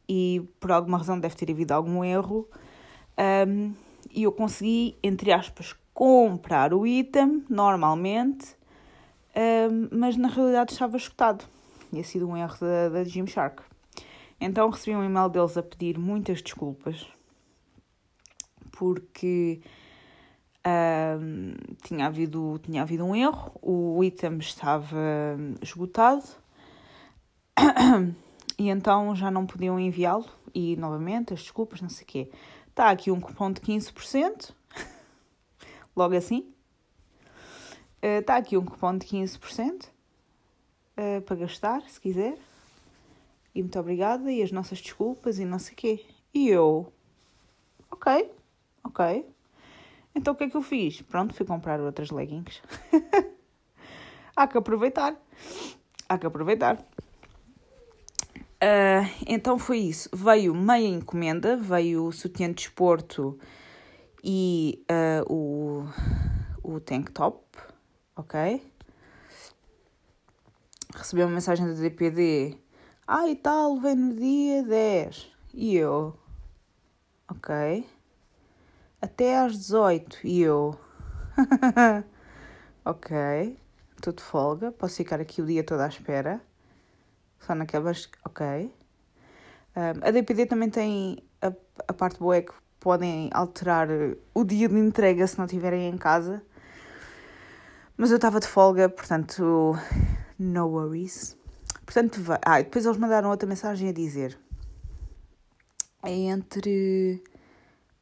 E 0.06 0.42
por 0.58 0.72
alguma 0.72 0.98
razão 0.98 1.18
deve 1.18 1.36
ter 1.36 1.50
havido 1.50 1.72
algum 1.72 2.04
erro. 2.04 2.46
Um, 3.16 3.22
ehm, 3.22 3.72
e 4.10 4.24
eu 4.24 4.32
consegui, 4.32 4.98
entre 5.02 5.32
aspas, 5.32 5.74
comprar 5.94 6.74
o 6.74 6.86
item 6.86 7.44
normalmente, 7.48 8.56
um, 9.34 9.40
ehm, 9.40 9.88
mas 9.92 10.16
na 10.16 10.28
realidade 10.28 10.72
estava 10.72 10.96
escutado. 10.98 11.44
Tinha 11.90 12.04
sido 12.04 12.28
um 12.28 12.36
erro 12.36 12.56
da, 12.60 12.88
da 12.90 13.04
Gymshark. 13.04 13.69
Então 14.40 14.70
recebi 14.70 14.96
um 14.96 15.04
e-mail 15.04 15.28
deles 15.28 15.56
a 15.56 15.62
pedir 15.62 15.98
muitas 15.98 16.40
desculpas 16.40 17.06
porque 18.72 19.60
tinha, 21.82 22.06
havido, 22.06 22.58
tinha 22.62 22.82
havido 22.82 23.04
um 23.04 23.14
erro, 23.14 23.52
o 23.62 24.02
item 24.04 24.38
estava 24.38 24.98
esgotado 25.60 26.24
e 28.58 28.68
então 28.68 29.14
já 29.14 29.30
não 29.30 29.46
podiam 29.46 29.78
enviá-lo 29.78 30.26
e 30.54 30.76
novamente 30.76 31.32
as 31.32 31.40
desculpas, 31.40 31.80
não 31.80 31.88
sei 31.88 32.04
o 32.04 32.06
quê. 32.06 32.30
Está 32.68 32.90
aqui 32.90 33.10
um 33.10 33.20
cupom 33.20 33.52
de 33.52 33.60
15%, 33.60 34.52
logo 35.94 36.14
assim. 36.14 36.52
Está 38.00 38.36
eh, 38.36 38.38
aqui 38.38 38.56
um 38.56 38.64
cupom 38.64 38.96
de 38.96 39.06
15%. 39.06 39.88
uh, 40.96 41.20
para 41.22 41.36
gastar, 41.36 41.82
se 41.82 42.00
quiser. 42.00 42.38
E 43.54 43.62
muito 43.62 43.78
obrigada, 43.78 44.30
e 44.30 44.42
as 44.42 44.52
nossas 44.52 44.80
desculpas, 44.80 45.38
e 45.38 45.44
não 45.44 45.58
sei 45.58 45.74
quê. 45.74 46.04
E 46.32 46.48
eu, 46.48 46.92
ok, 47.90 48.30
ok. 48.84 49.26
Então 50.14 50.34
o 50.34 50.36
que 50.36 50.44
é 50.44 50.50
que 50.50 50.56
eu 50.56 50.62
fiz? 50.62 51.02
Pronto, 51.02 51.34
fui 51.34 51.46
comprar 51.46 51.80
outras 51.80 52.10
leggings. 52.10 52.62
Há 54.36 54.46
que 54.46 54.58
aproveitar. 54.58 55.16
Há 56.08 56.18
que 56.18 56.26
aproveitar. 56.26 56.76
Uh, 58.62 59.08
então 59.26 59.58
foi 59.58 59.78
isso. 59.78 60.08
Veio 60.12 60.54
meia 60.54 60.86
encomenda, 60.86 61.56
veio 61.56 62.06
o 62.06 62.12
sutiã 62.12 62.48
de 62.48 62.54
desporto 62.54 63.38
e 64.22 64.84
uh, 64.90 65.32
o, 65.32 65.86
o 66.62 66.80
tank 66.80 67.10
top, 67.10 67.40
ok? 68.14 68.62
Recebi 70.94 71.22
uma 71.22 71.30
mensagem 71.30 71.66
da 71.66 71.72
DPD. 71.72 72.58
Ah, 73.12 73.26
e 73.28 73.34
tal, 73.34 73.76
vem 73.80 73.96
no 73.96 74.14
dia 74.14 74.62
10. 74.62 75.32
E 75.52 75.74
eu, 75.74 76.16
ok. 77.28 77.84
Até 79.02 79.36
às 79.36 79.58
18. 79.58 80.20
E 80.22 80.42
eu, 80.42 80.78
ok. 82.86 83.58
Estou 83.96 84.12
de 84.12 84.22
folga, 84.22 84.70
posso 84.70 84.94
ficar 84.94 85.20
aqui 85.20 85.42
o 85.42 85.46
dia 85.46 85.64
todo 85.64 85.80
à 85.80 85.88
espera. 85.88 86.40
Só 87.40 87.52
naquelas. 87.52 88.08
Ok. 88.24 88.46
Um, 89.74 90.06
a 90.06 90.10
DPD 90.12 90.46
também 90.46 90.70
tem. 90.70 91.18
A, 91.42 91.52
a 91.88 91.92
parte 91.92 92.20
boa 92.20 92.36
é 92.36 92.42
que 92.42 92.52
podem 92.78 93.28
alterar 93.32 93.88
o 94.32 94.44
dia 94.44 94.68
de 94.68 94.78
entrega 94.78 95.26
se 95.26 95.36
não 95.36 95.46
estiverem 95.46 95.88
em 95.88 95.98
casa. 95.98 96.44
Mas 97.96 98.12
eu 98.12 98.16
estava 98.18 98.38
de 98.38 98.46
folga, 98.46 98.88
portanto. 98.88 99.76
No 100.38 100.68
worries. 100.68 101.39
Portanto, 101.90 102.22
vai. 102.22 102.38
Ah, 102.46 102.62
depois 102.62 102.86
eles 102.86 102.96
mandaram 102.98 103.30
outra 103.30 103.48
mensagem 103.48 103.88
a 103.88 103.92
dizer. 103.92 104.38
É 106.04 106.12
entre. 106.12 107.20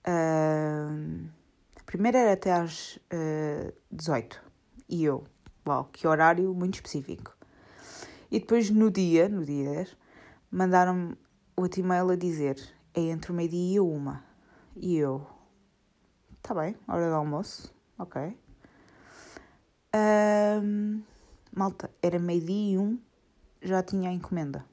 Uh, 0.06 1.26
a 1.74 1.82
primeira 1.86 2.18
era 2.18 2.32
até 2.34 2.52
às 2.52 2.96
uh, 2.96 3.72
18. 3.90 4.42
E 4.90 5.04
eu. 5.04 5.24
Uau, 5.66 5.88
que 5.90 6.06
horário 6.06 6.52
muito 6.52 6.74
específico. 6.74 7.34
E 8.30 8.38
depois 8.38 8.68
no 8.68 8.90
dia, 8.90 9.26
no 9.26 9.42
dia 9.42 9.70
10, 9.70 9.96
mandaram-me 10.50 11.16
outro 11.56 11.80
e-mail 11.80 12.10
a 12.10 12.16
dizer 12.16 12.60
é 12.92 13.00
entre 13.00 13.32
o 13.32 13.34
meio-dia 13.34 13.76
e 13.76 13.80
uma. 13.80 14.22
E 14.76 14.98
eu, 14.98 15.26
tá 16.42 16.52
bem, 16.52 16.76
hora 16.86 17.08
do 17.08 17.14
almoço, 17.14 17.74
ok. 17.98 18.36
Um, 20.62 21.02
malta, 21.56 21.90
era 22.02 22.18
meio-dia 22.18 22.74
e 22.74 22.78
um, 22.78 22.98
já 23.62 23.82
tinha 23.82 24.10
a 24.10 24.12
encomenda. 24.12 24.64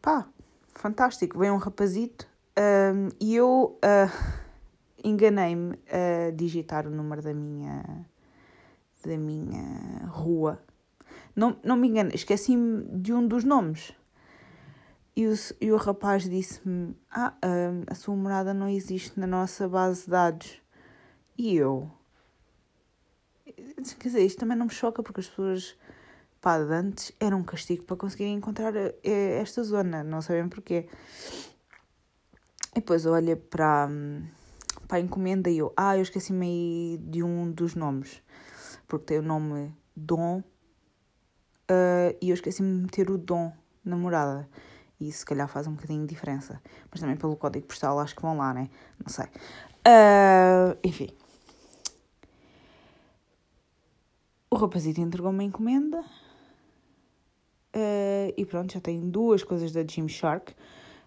Pá, 0.00 0.28
fantástico, 0.74 1.38
veio 1.38 1.54
um 1.54 1.58
rapazito 1.58 2.28
um, 2.58 3.08
e 3.20 3.36
eu 3.36 3.78
uh, 3.84 4.34
enganei-me 5.04 5.78
a 5.88 6.30
digitar 6.32 6.86
o 6.86 6.90
número 6.90 7.22
da 7.22 7.32
minha 7.32 8.06
da 9.04 9.16
minha 9.16 10.06
rua. 10.06 10.60
Não, 11.36 11.56
não 11.62 11.76
me 11.76 11.88
engano, 11.88 12.10
esqueci-me 12.12 12.84
de 13.00 13.12
um 13.12 13.26
dos 13.26 13.44
nomes. 13.44 13.92
E 15.14 15.26
o, 15.26 15.34
e 15.60 15.72
o 15.72 15.76
rapaz 15.76 16.28
disse-me: 16.28 16.96
Ah, 17.10 17.34
a, 17.88 17.94
sua 17.94 18.16
morada 18.16 18.52
não 18.52 18.68
existe 18.68 19.18
na 19.18 19.26
nossa 19.26 19.68
base 19.68 20.04
de 20.04 20.10
dados. 20.10 20.62
E 21.36 21.56
eu. 21.56 21.90
Quer 23.44 24.08
dizer, 24.08 24.24
isto 24.24 24.38
também 24.38 24.56
não 24.56 24.66
me 24.66 24.72
choca 24.72 25.02
porque 25.02 25.20
as 25.20 25.28
pessoas 25.28 25.76
pá, 26.40 26.56
antes 26.56 27.12
era 27.20 27.36
um 27.36 27.42
castigo 27.42 27.84
para 27.84 27.96
conseguir 27.96 28.26
encontrar 28.26 28.74
eh, 28.76 29.40
esta 29.40 29.62
zona, 29.62 30.02
não 30.04 30.22
sabem 30.22 30.48
porquê. 30.48 30.88
E 32.72 32.80
depois 32.80 33.04
eu 33.04 33.12
para, 33.50 33.88
para 34.86 34.98
a 34.98 35.00
encomenda 35.00 35.50
e 35.50 35.58
eu, 35.58 35.72
ah, 35.76 35.96
eu 35.96 36.02
esqueci-me 36.02 36.46
aí 36.46 36.98
de 36.98 37.22
um 37.22 37.50
dos 37.50 37.74
nomes 37.74 38.22
porque 38.88 39.04
tem 39.04 39.18
o 39.18 39.22
nome 39.22 39.72
Dom, 39.94 40.38
uh, 40.38 42.16
e 42.20 42.30
eu 42.30 42.34
esqueci-me 42.34 42.74
de 42.74 42.82
meter 42.82 43.10
o 43.10 43.18
Dom 43.18 43.52
na 43.84 43.96
morada. 43.96 44.48
E 44.98 45.08
isso 45.08 45.20
se 45.20 45.26
calhar 45.26 45.46
faz 45.46 45.66
um 45.66 45.74
bocadinho 45.74 46.00
de 46.02 46.08
diferença. 46.08 46.60
Mas 46.90 47.00
também 47.00 47.16
pelo 47.16 47.36
código 47.36 47.66
postal 47.66 48.00
acho 48.00 48.16
que 48.16 48.22
vão 48.22 48.36
lá, 48.36 48.52
né? 48.52 48.68
Não 48.98 49.08
sei. 49.08 49.26
Uh, 49.86 50.76
enfim. 50.82 51.10
O 54.50 54.56
rapazito 54.56 55.00
entregou 55.00 55.30
uma 55.30 55.44
encomenda. 55.44 56.02
Uh, 57.78 58.34
e 58.36 58.44
pronto, 58.44 58.72
já 58.72 58.80
tenho 58.80 59.02
duas 59.02 59.44
coisas 59.44 59.70
da 59.70 59.84
Gymshark. 59.84 60.52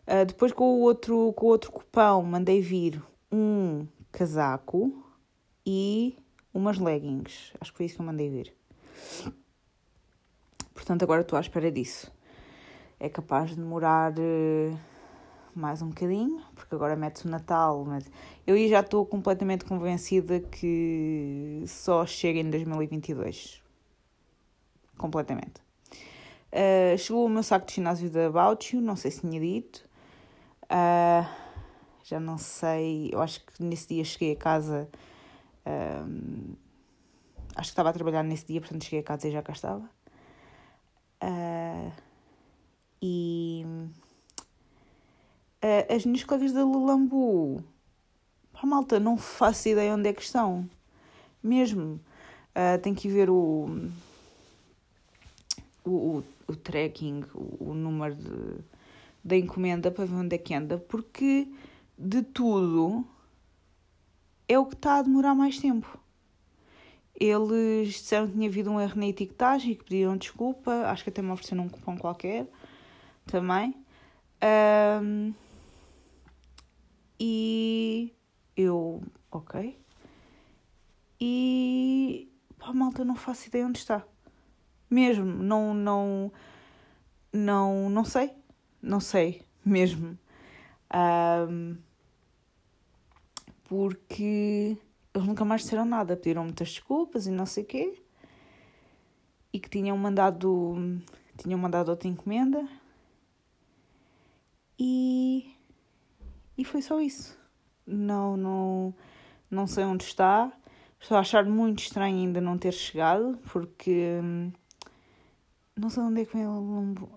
Uh, 0.08 0.26
depois 0.26 0.54
com 0.54 0.64
o 0.64 0.80
outro, 0.80 1.34
com 1.34 1.48
o 1.48 1.50
outro 1.50 1.70
cupão 1.70 2.24
mandei 2.24 2.62
vir 2.62 3.02
um 3.30 3.86
casaco 4.10 5.04
e 5.66 6.16
umas 6.54 6.80
leggings. 6.80 7.52
Acho 7.60 7.72
que 7.72 7.78
foi 7.78 7.86
isso 7.88 7.96
que 7.96 8.02
eu 8.02 8.06
mandei 8.06 8.30
vir. 8.30 8.54
Portanto, 10.74 11.04
agora 11.04 11.22
estou 11.22 11.36
à 11.36 11.42
espera 11.42 11.70
disso. 11.70 12.10
É 12.98 13.10
capaz 13.10 13.50
de 13.50 13.58
demorar 13.58 14.14
uh, 14.14 14.80
mais 15.54 15.82
um 15.82 15.90
bocadinho, 15.90 16.42
porque 16.56 16.74
agora 16.74 16.96
mete-se 16.96 17.26
o 17.26 17.30
Natal. 17.30 17.84
Mas 17.84 18.10
eu 18.48 18.56
já 18.70 18.80
estou 18.80 19.06
completamente 19.06 19.66
convencida 19.66 20.40
que 20.40 21.66
só 21.68 22.06
chega 22.06 22.40
em 22.40 22.50
2022. 22.50 23.62
Completamente. 24.98 25.71
Uh, 26.52 26.98
chegou 26.98 27.26
o 27.26 27.30
meu 27.30 27.44
saco 27.44 27.66
de 27.66 27.76
ginásio 27.76 28.10
da 28.10 28.28
About 28.28 28.76
não 28.78 28.96
sei 28.96 29.12
se 29.12 29.22
tinha 29.22 29.40
dito. 29.40 29.86
Uh, 30.64 31.28
já 32.04 32.20
não 32.20 32.38
sei, 32.38 33.10
eu 33.14 33.22
acho 33.22 33.40
que 33.46 33.64
nesse 33.64 33.88
dia 33.88 34.04
cheguei 34.04 34.34
a 34.34 34.36
casa 34.36 34.90
um, 35.66 36.56
acho 37.56 37.70
que 37.70 37.74
estava 37.74 37.90
a 37.90 37.94
trabalhar 37.94 38.24
nesse 38.24 38.46
dia, 38.46 38.60
portanto 38.60 38.84
cheguei 38.84 39.00
a 39.00 39.04
casa 39.04 39.28
e 39.28 39.32
já 39.32 39.42
cá 39.42 39.54
estava. 39.54 39.90
Uh, 41.24 41.92
e 43.02 43.66
uh, 45.64 45.94
as 45.94 46.06
minhas 46.06 46.24
colegas 46.24 46.54
da 46.54 46.64
Lulambu, 46.64 47.64
pá, 48.54 48.66
malta, 48.66 49.00
não 49.00 49.18
faço 49.18 49.70
ideia 49.70 49.94
onde 49.94 50.10
é 50.10 50.14
que 50.14 50.22
estão. 50.22 50.70
Mesmo. 51.44 52.00
Uh, 52.54 52.78
tenho 52.82 52.96
que 52.96 53.08
ver 53.08 53.30
o, 53.30 53.90
o, 55.86 55.90
o, 55.90 56.24
o 56.52 56.56
tracking, 56.56 57.24
o, 57.34 57.72
o 57.72 57.74
número 57.74 58.16
de, 58.16 58.64
da 59.24 59.36
encomenda 59.36 59.92
para 59.92 60.06
ver 60.06 60.16
onde 60.16 60.36
é 60.36 60.38
que 60.38 60.54
anda, 60.54 60.78
porque 60.78 61.48
de 61.98 62.22
tudo 62.24 63.06
é 64.48 64.58
o 64.58 64.66
que 64.66 64.76
está 64.76 64.98
a 64.98 65.02
demorar 65.02 65.34
mais 65.34 65.60
tempo. 65.60 66.00
Eles 67.16 67.90
disseram 67.90 68.28
que 68.28 68.34
tinha 68.34 68.50
havido 68.50 68.72
um 68.72 68.80
erro 68.82 68.98
na 68.98 69.08
etiquetagem 69.08 69.72
e 69.72 69.76
que 69.76 69.84
pediram 69.84 70.18
desculpa. 70.18 70.72
Acho 70.88 71.04
que 71.04 71.12
até 71.12 71.22
me 71.22 71.30
ofereceram 71.32 71.66
um 71.66 71.70
cupom 71.70 71.96
qualquer 71.96 72.48
também. 73.26 73.76
Um, 75.04 75.34
e 77.20 78.12
eu, 78.58 79.04
ok. 79.32 79.80
E 81.20 82.28
pá, 82.58 82.74
malta, 82.74 83.06
não 83.06 83.16
faço 83.16 83.48
ideia 83.48 83.68
onde 83.68 83.78
está. 83.78 84.04
Mesmo, 84.92 85.26
não, 85.26 85.74
não, 85.74 86.32
não, 87.34 87.90
não 87.90 88.04
sei. 88.04 88.32
Não 88.82 89.00
sei, 89.00 89.44
mesmo. 89.64 90.18
Um, 90.94 91.78
porque 93.64 94.78
eles 95.14 95.28
nunca 95.28 95.46
mais 95.46 95.62
disseram 95.62 95.86
nada, 95.86 96.18
pediram 96.18 96.44
muitas 96.44 96.70
desculpas 96.70 97.28
e 97.28 97.32
não 97.32 97.46
sei 97.46 97.64
o 97.64 97.68
quê, 97.68 98.02
e 99.54 99.60
que 99.60 99.70
tinham 99.70 99.98
mandado, 99.98 100.76
tinham 101.38 101.60
mandado 101.60 101.90
outra 101.90 102.10
encomenda, 102.10 102.68
e, 104.78 105.56
e 106.58 106.66
foi 106.66 106.82
só 106.82 107.00
isso. 107.00 107.40
Não, 107.86 108.36
não, 108.36 108.94
não 109.50 109.68
sei 109.68 109.84
onde 109.86 110.04
está, 110.04 110.52
estou 111.00 111.16
a 111.18 111.22
achar 111.22 111.46
muito 111.46 111.80
estranho 111.80 112.18
ainda 112.18 112.42
não 112.42 112.58
ter 112.58 112.74
chegado, 112.74 113.38
porque 113.52 114.20
não 115.82 115.90
sei 115.90 116.04
onde 116.04 116.22
é 116.22 116.26
que 116.26 116.38
vem 116.38 116.48
o 116.48 116.60
Lumbu, 116.60 117.10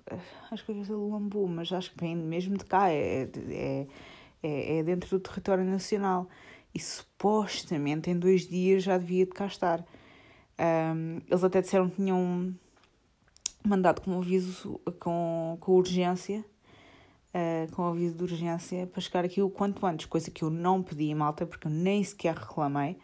acho 0.50 0.64
que 0.64 0.72
é 0.72 0.74
do 0.74 1.09
Lumbu, 1.09 1.46
mas 1.46 1.72
acho 1.72 1.92
que 1.92 2.00
vem 2.00 2.16
mesmo 2.16 2.57
de 2.57 2.64
cá, 2.64 2.90
é, 2.90 3.29
é 3.50 3.87
é, 4.44 4.79
é 4.79 4.83
dentro 4.83 5.09
do 5.09 5.20
território 5.20 5.64
nacional 5.64 6.29
e 6.74 6.79
supostamente 6.79 8.11
em 8.11 8.18
dois 8.18 8.46
dias 8.46 8.83
já 8.83 8.98
devia 8.98 9.24
de 9.24 9.33
cá 9.33 9.46
estar. 9.46 9.85
Um, 10.59 11.20
eles 11.27 11.42
até 11.42 11.62
disseram 11.62 11.88
que 11.88 11.96
tinham 11.96 12.55
mandado 13.64 14.03
com 14.03 14.18
aviso 14.18 14.79
com, 15.00 15.57
com 15.59 15.72
urgência, 15.72 16.44
uh, 17.35 17.72
com 17.72 17.85
aviso 17.85 18.14
de 18.14 18.22
urgência 18.22 18.87
para 18.87 19.00
chegar 19.00 19.24
aqui 19.24 19.40
o 19.40 19.48
quanto 19.48 19.87
antes, 19.87 20.07
coisa 20.07 20.31
que 20.31 20.44
eu 20.44 20.50
não 20.50 20.83
pedi, 20.83 21.12
malta, 21.14 21.46
porque 21.46 21.66
eu 21.66 21.72
nem 21.72 22.05
sequer 22.05 22.37
reclamei, 22.37 22.98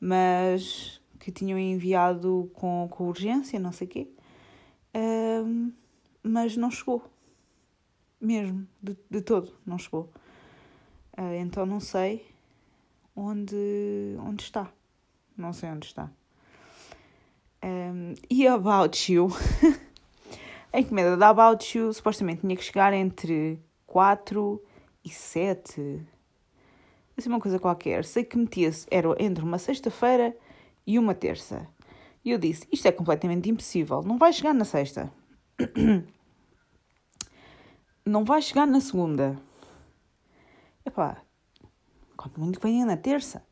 mas 0.00 1.00
que 1.18 1.32
tinham 1.32 1.58
enviado 1.58 2.50
com, 2.54 2.86
com 2.90 3.08
urgência, 3.08 3.58
não 3.58 3.72
sei 3.72 3.86
o 3.86 3.90
quê, 3.90 4.08
um, 4.94 5.72
mas 6.22 6.56
não 6.56 6.70
chegou. 6.70 7.02
Mesmo, 8.20 8.66
de, 8.82 8.96
de 9.10 9.20
todo, 9.22 9.52
não 9.64 9.78
chegou. 9.78 10.10
Uh, 11.16 11.34
então 11.38 11.64
não 11.64 11.80
sei 11.80 12.26
onde, 13.14 14.16
onde 14.20 14.42
está. 14.42 14.70
Não 15.36 15.52
sei 15.52 15.70
onde 15.70 15.86
está. 15.86 16.10
Um, 17.62 18.14
e 18.28 18.46
About 18.46 19.12
You? 19.12 19.28
a 20.72 20.80
encomenda 20.80 21.16
da 21.16 21.28
About 21.28 21.76
You 21.76 21.92
supostamente 21.92 22.40
tinha 22.40 22.56
que 22.56 22.64
chegar 22.64 22.92
entre 22.92 23.58
4 23.86 24.62
e 25.04 25.10
7. 25.10 26.02
Assim, 27.16 27.28
uma 27.28 27.40
coisa 27.40 27.58
qualquer. 27.58 28.04
Sei 28.04 28.24
que 28.24 28.38
metia-se, 28.38 28.86
era 28.90 29.08
entre 29.18 29.44
uma 29.44 29.58
sexta-feira 29.58 30.34
e 30.86 30.98
uma 30.98 31.14
terça. 31.14 31.66
E 32.24 32.30
eu 32.30 32.38
disse: 32.38 32.66
Isto 32.70 32.88
é 32.88 32.92
completamente 32.92 33.48
impossível, 33.48 34.02
não 34.02 34.18
vai 34.18 34.32
chegar 34.32 34.54
na 34.54 34.64
sexta. 34.64 35.12
Não 38.02 38.24
vai 38.24 38.40
chegar 38.40 38.66
na 38.66 38.80
segunda. 38.80 39.38
Epá, 40.84 41.22
quanto 42.16 42.40
muito 42.40 42.58
venha 42.58 42.84
na 42.84 42.96
terça. 42.96 43.44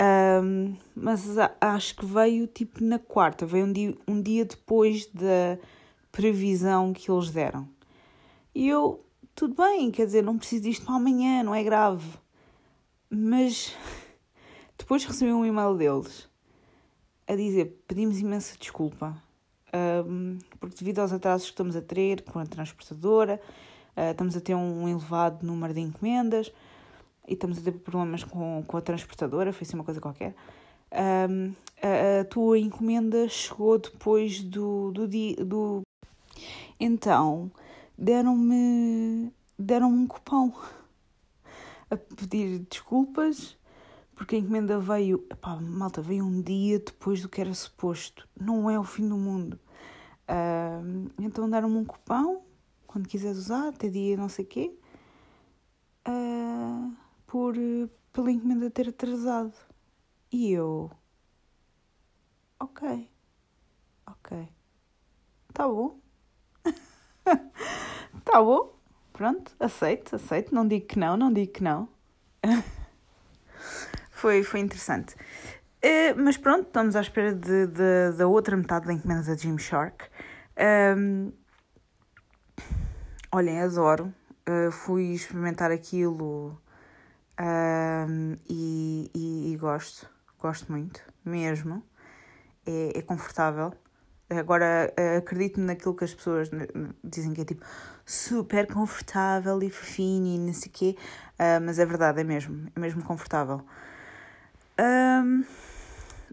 Um, 0.00 0.76
mas 0.94 1.26
acho 1.60 1.96
que 1.96 2.06
veio 2.06 2.46
tipo 2.46 2.82
na 2.82 3.00
quarta, 3.00 3.44
veio 3.44 3.66
um 3.66 3.72
dia, 3.72 3.98
um 4.06 4.22
dia 4.22 4.44
depois 4.44 5.06
da 5.06 5.58
previsão 6.12 6.92
que 6.92 7.10
eles 7.10 7.30
deram. 7.30 7.68
E 8.54 8.68
eu, 8.68 9.04
tudo 9.34 9.54
bem, 9.60 9.90
quer 9.90 10.06
dizer, 10.06 10.22
não 10.22 10.38
preciso 10.38 10.62
disto 10.62 10.86
para 10.86 10.94
amanhã, 10.94 11.42
não 11.42 11.54
é 11.54 11.62
grave. 11.62 12.08
Mas 13.10 13.76
depois 14.78 15.04
recebi 15.04 15.32
um 15.32 15.44
e-mail 15.44 15.76
deles 15.76 16.27
a 17.28 17.36
dizer: 17.36 17.80
pedimos 17.86 18.18
imensa 18.18 18.56
desculpa, 18.58 19.16
um, 20.06 20.38
porque 20.58 20.76
devido 20.78 21.00
aos 21.00 21.12
atrasos 21.12 21.46
que 21.46 21.52
estamos 21.52 21.76
a 21.76 21.82
ter 21.82 22.22
com 22.22 22.38
a 22.38 22.46
transportadora, 22.46 23.40
uh, 23.96 24.10
estamos 24.10 24.34
a 24.34 24.40
ter 24.40 24.54
um 24.54 24.88
elevado 24.88 25.46
número 25.46 25.74
de 25.74 25.80
encomendas 25.80 26.50
e 27.28 27.34
estamos 27.34 27.58
a 27.58 27.60
ter 27.60 27.72
problemas 27.72 28.24
com, 28.24 28.64
com 28.66 28.76
a 28.76 28.80
transportadora, 28.80 29.52
foi 29.52 29.66
assim 29.66 29.76
uma 29.76 29.84
coisa 29.84 30.00
qualquer. 30.00 30.34
Um, 30.90 31.52
a, 31.82 32.20
a, 32.20 32.24
tua 32.24 32.58
encomenda 32.58 33.28
chegou 33.28 33.78
depois 33.78 34.42
do, 34.42 34.90
do 34.92 35.06
dia. 35.06 35.36
Do... 35.44 35.82
Então 36.80 37.52
deram-me 37.96 39.30
deram 39.58 39.90
um 39.90 40.06
cupom 40.06 40.50
a 41.90 41.96
pedir 41.96 42.60
desculpas 42.60 43.57
porque 44.18 44.34
a 44.34 44.38
encomenda 44.40 44.80
veio, 44.80 45.24
epá, 45.30 45.54
malta, 45.60 46.02
veio 46.02 46.24
um 46.24 46.42
dia 46.42 46.80
depois 46.80 47.22
do 47.22 47.28
que 47.28 47.40
era 47.40 47.54
suposto. 47.54 48.28
Não 48.38 48.68
é 48.68 48.76
o 48.76 48.82
fim 48.82 49.08
do 49.08 49.16
mundo. 49.16 49.60
Uh, 50.28 51.08
então 51.20 51.48
deram-me 51.48 51.76
um 51.76 51.84
cupão, 51.84 52.42
quando 52.84 53.08
quiseres 53.08 53.38
usar, 53.38 53.68
até 53.68 53.88
dia 53.88 54.16
não 54.16 54.28
sei 54.28 54.44
o 54.44 54.48
quê, 54.48 54.76
uh, 56.08 56.92
por, 57.28 57.54
pela 58.12 58.32
encomenda 58.32 58.68
ter 58.68 58.88
atrasado. 58.88 59.54
E 60.32 60.50
eu, 60.50 60.90
ok, 62.58 63.08
ok, 64.04 64.48
tá 65.54 65.68
bom, 65.68 66.00
tá 68.24 68.42
bom, 68.42 68.74
pronto, 69.12 69.54
aceito, 69.60 70.16
aceito, 70.16 70.52
não 70.52 70.66
digo 70.66 70.86
que 70.86 70.98
não, 70.98 71.16
não 71.16 71.32
digo 71.32 71.52
que 71.52 71.62
não. 71.62 71.88
foi, 74.18 74.42
foi 74.42 74.60
interessante. 74.60 75.14
Uh, 75.14 76.14
mas 76.16 76.36
pronto, 76.36 76.66
estamos 76.66 76.96
à 76.96 77.00
espera 77.00 77.32
de, 77.32 77.68
de, 77.68 78.16
da 78.16 78.26
outra 78.26 78.56
metade 78.56 78.86
da 78.86 78.92
encomenda 78.92 79.22
da 79.22 79.36
Gymshark. 79.36 80.06
Um, 80.96 81.32
olhem, 83.30 83.60
adoro. 83.60 84.12
Uh, 84.48 84.72
fui 84.72 85.12
experimentar 85.12 85.70
aquilo 85.70 86.60
um, 87.38 88.36
e, 88.48 89.08
e, 89.14 89.52
e, 89.52 89.56
gosto. 89.56 90.10
Gosto 90.40 90.72
muito, 90.72 91.00
mesmo. 91.24 91.82
É, 92.66 92.98
é 92.98 93.02
confortável. 93.02 93.72
Agora 94.30 94.92
acredito 95.16 95.58
naquilo 95.58 95.94
que 95.94 96.04
as 96.04 96.12
pessoas 96.12 96.50
dizem 97.02 97.32
que 97.32 97.40
é 97.40 97.44
tipo 97.46 97.64
super 98.04 98.66
confortável 98.66 99.62
e 99.62 99.70
fofinho 99.70 100.26
e 100.26 100.38
não 100.38 100.52
sei 100.52 100.68
o 100.68 100.72
quê, 100.72 100.96
uh, 101.34 101.64
mas 101.64 101.78
é 101.78 101.86
verdade, 101.86 102.20
é 102.20 102.24
mesmo, 102.24 102.68
é 102.76 102.78
mesmo 102.78 103.02
confortável. 103.02 103.64
Um, 104.80 105.44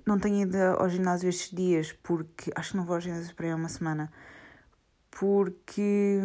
não 0.05 0.19
tenho 0.19 0.43
ido 0.43 0.57
ao 0.57 0.87
ginásio 0.87 1.29
estes 1.29 1.49
dias 1.51 1.91
porque 1.91 2.51
acho 2.55 2.71
que 2.71 2.77
não 2.77 2.85
vou 2.85 2.95
ao 2.95 3.01
ginásio 3.01 3.35
para 3.35 3.47
aí 3.47 3.53
uma 3.53 3.69
semana 3.69 4.11
porque 5.09 6.19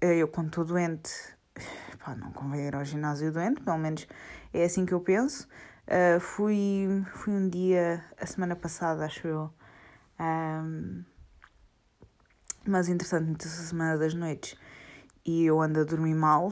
eh, 0.00 0.18
eu 0.18 0.28
quando 0.28 0.48
estou 0.48 0.64
doente 0.64 1.10
pá, 2.04 2.14
não 2.14 2.30
convém 2.32 2.66
ir 2.66 2.74
ao 2.74 2.84
ginásio 2.84 3.32
doente, 3.32 3.60
pelo 3.60 3.78
menos 3.78 4.06
é 4.52 4.64
assim 4.64 4.86
que 4.86 4.94
eu 4.94 5.00
penso. 5.00 5.48
Uh, 5.86 6.18
fui, 6.18 7.04
fui 7.14 7.32
um 7.32 7.48
dia, 7.48 8.04
a 8.20 8.26
semana 8.26 8.56
passada, 8.56 9.04
acho 9.04 9.26
eu, 9.28 9.54
um, 10.18 11.04
mas 12.66 12.88
entretanto, 12.88 13.46
essa 13.46 13.62
semana 13.62 13.96
das 13.96 14.12
noites, 14.12 14.58
e 15.24 15.44
eu 15.44 15.60
ando 15.60 15.80
a 15.80 15.84
dormir 15.84 16.14
mal. 16.14 16.50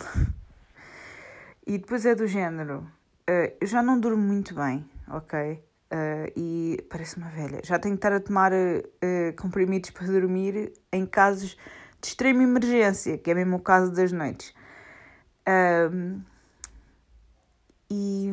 e 1.66 1.78
depois 1.78 2.06
é 2.06 2.14
do 2.14 2.28
género, 2.28 2.88
Uh, 3.28 3.56
eu 3.58 3.66
já 3.66 3.82
não 3.82 3.98
durmo 3.98 4.22
muito 4.22 4.54
bem, 4.54 4.88
ok? 5.08 5.52
Uh, 5.90 6.30
e 6.36 6.86
parece 6.90 7.16
uma 7.16 7.30
velha. 7.30 7.60
Já 7.64 7.78
tenho 7.78 7.94
que 7.94 7.98
estar 7.98 8.12
a 8.12 8.20
tomar 8.20 8.52
uh, 8.52 9.40
comprimidos 9.40 9.90
para 9.90 10.06
dormir 10.06 10.72
em 10.92 11.06
casos 11.06 11.56
de 12.00 12.08
extrema 12.08 12.42
emergência, 12.42 13.16
que 13.16 13.30
é 13.30 13.34
mesmo 13.34 13.56
o 13.56 13.60
caso 13.60 13.90
das 13.92 14.12
noites. 14.12 14.52
e, 17.90 18.30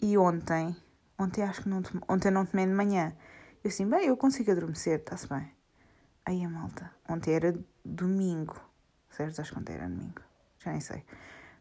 e 0.00 0.16
ontem, 0.16 0.74
ontem 1.18 1.42
acho 1.42 1.62
que 1.62 1.68
não, 1.68 1.82
ontem 2.08 2.30
não 2.30 2.46
tomei 2.46 2.66
de 2.66 2.72
manhã. 2.72 3.14
Eu 3.62 3.68
assim, 3.68 3.86
bem, 3.86 4.06
eu 4.06 4.16
consigo 4.16 4.50
adormecer, 4.50 5.00
está-se 5.00 5.28
bem. 5.28 5.50
Aí 6.24 6.42
a 6.42 6.48
malta, 6.48 6.90
ontem 7.08 7.34
era 7.34 7.54
domingo, 7.84 8.58
certo? 9.10 9.40
Acho 9.40 9.52
que 9.52 9.58
ontem 9.58 9.74
era 9.74 9.88
domingo, 9.88 10.22
já 10.58 10.70
nem 10.70 10.80
sei. 10.80 11.04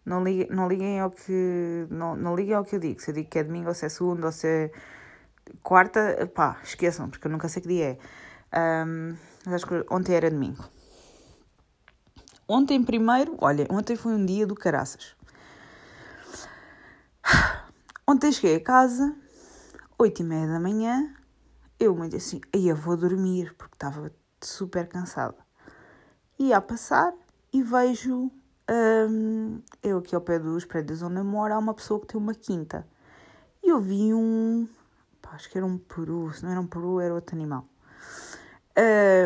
Não 0.06 0.24
liguem, 0.24 0.48
não 0.50 0.68
liguem 0.68 1.00
ao 1.00 1.10
que. 1.10 1.88
Não, 1.90 2.16
não 2.16 2.36
liguem 2.36 2.54
ao 2.54 2.64
que 2.64 2.76
eu 2.76 2.80
digo. 2.80 3.02
Se 3.02 3.10
eu 3.12 3.16
digo 3.16 3.30
que 3.30 3.40
é 3.40 3.44
domingo, 3.44 3.70
ou 3.70 3.74
se 3.74 3.86
é 3.86 3.90
segunda, 3.90 4.28
ou 4.28 4.32
se 4.32 4.48
é 4.48 4.72
quarta, 5.64 6.30
pá, 6.34 6.60
esqueçam, 6.64 7.10
porque 7.10 7.28
eu 7.28 7.32
nunca 7.32 7.48
sei 7.50 7.62
que 7.62 7.68
dia 7.68 7.98
é. 8.54 8.86
Um, 8.86 9.16
mas 9.46 9.56
acho 9.56 9.68
que 9.68 9.86
ontem 9.90 10.16
era 10.16 10.30
domingo. 10.30 10.64
Ontem, 12.48 12.84
primeiro, 12.84 13.36
olha, 13.40 13.66
ontem 13.72 13.96
foi 13.96 14.14
um 14.14 14.24
dia 14.24 14.46
do 14.46 14.56
caraças. 14.56 15.16
Ontem 18.08 18.32
cheguei 18.32 18.58
a 18.58 18.64
casa, 18.64 19.16
oito 19.98 20.22
e 20.22 20.24
meia 20.24 20.48
da 20.48 20.60
manhã, 20.60 21.12
eu 21.80 21.96
disse 22.08 22.38
assim, 22.38 22.42
aí 22.54 22.68
eu 22.68 22.76
vou 22.76 22.96
dormir, 22.96 23.56
porque 23.58 23.76
estava 23.76 24.12
super 24.40 24.88
cansada. 24.88 25.38
Ia 26.38 26.58
a 26.58 26.62
passar 26.62 27.14
e 27.52 27.64
vejo 27.64 28.32
um, 28.70 29.62
eu 29.84 30.00
aqui 30.00 30.16
ao 30.16 30.22
pé 30.22 30.40
dos 30.40 30.66
prédios 30.66 31.04
onde 31.04 31.18
eu 31.18 31.24
moro 31.24 31.54
há 31.54 31.58
uma 31.58 31.74
pessoa 31.74 32.00
que 32.00 32.08
tem 32.08 32.20
uma 32.20 32.34
quinta. 32.34 32.88
E 33.64 33.70
eu 33.70 33.80
vi 33.80 34.14
um. 34.14 34.68
Pá, 35.22 35.32
acho 35.32 35.50
que 35.50 35.58
era 35.58 35.66
um 35.66 35.78
peru, 35.78 36.32
se 36.34 36.44
não 36.44 36.52
era 36.52 36.60
um 36.60 36.68
peru, 36.68 37.00
era 37.00 37.14
outro 37.14 37.36
animal. 37.36 37.68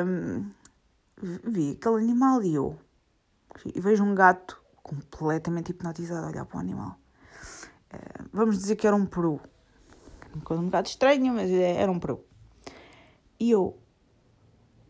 Um, 0.06 0.52
vi 1.44 1.72
aquele 1.72 1.96
animal 1.96 2.44
e 2.44 2.54
eu. 2.54 2.78
E 3.74 3.80
vejo 3.80 4.04
um 4.04 4.14
gato 4.14 4.62
completamente 4.84 5.70
hipnotizado 5.70 6.26
a 6.26 6.30
olhar 6.30 6.46
para 6.46 6.58
o 6.58 6.60
animal. 6.60 7.00
Uh, 7.94 8.30
vamos 8.32 8.58
dizer 8.58 8.76
que 8.76 8.88
era 8.88 8.96
um 8.96 9.06
peru. 9.06 9.40
Uma 10.34 10.44
coisa 10.44 10.62
um 10.62 10.66
bocado 10.66 10.88
estranha, 10.88 11.32
mas 11.32 11.50
era 11.50 11.92
um 11.92 12.00
peru. 12.00 12.26
E 13.40 13.52
eu. 13.52 13.78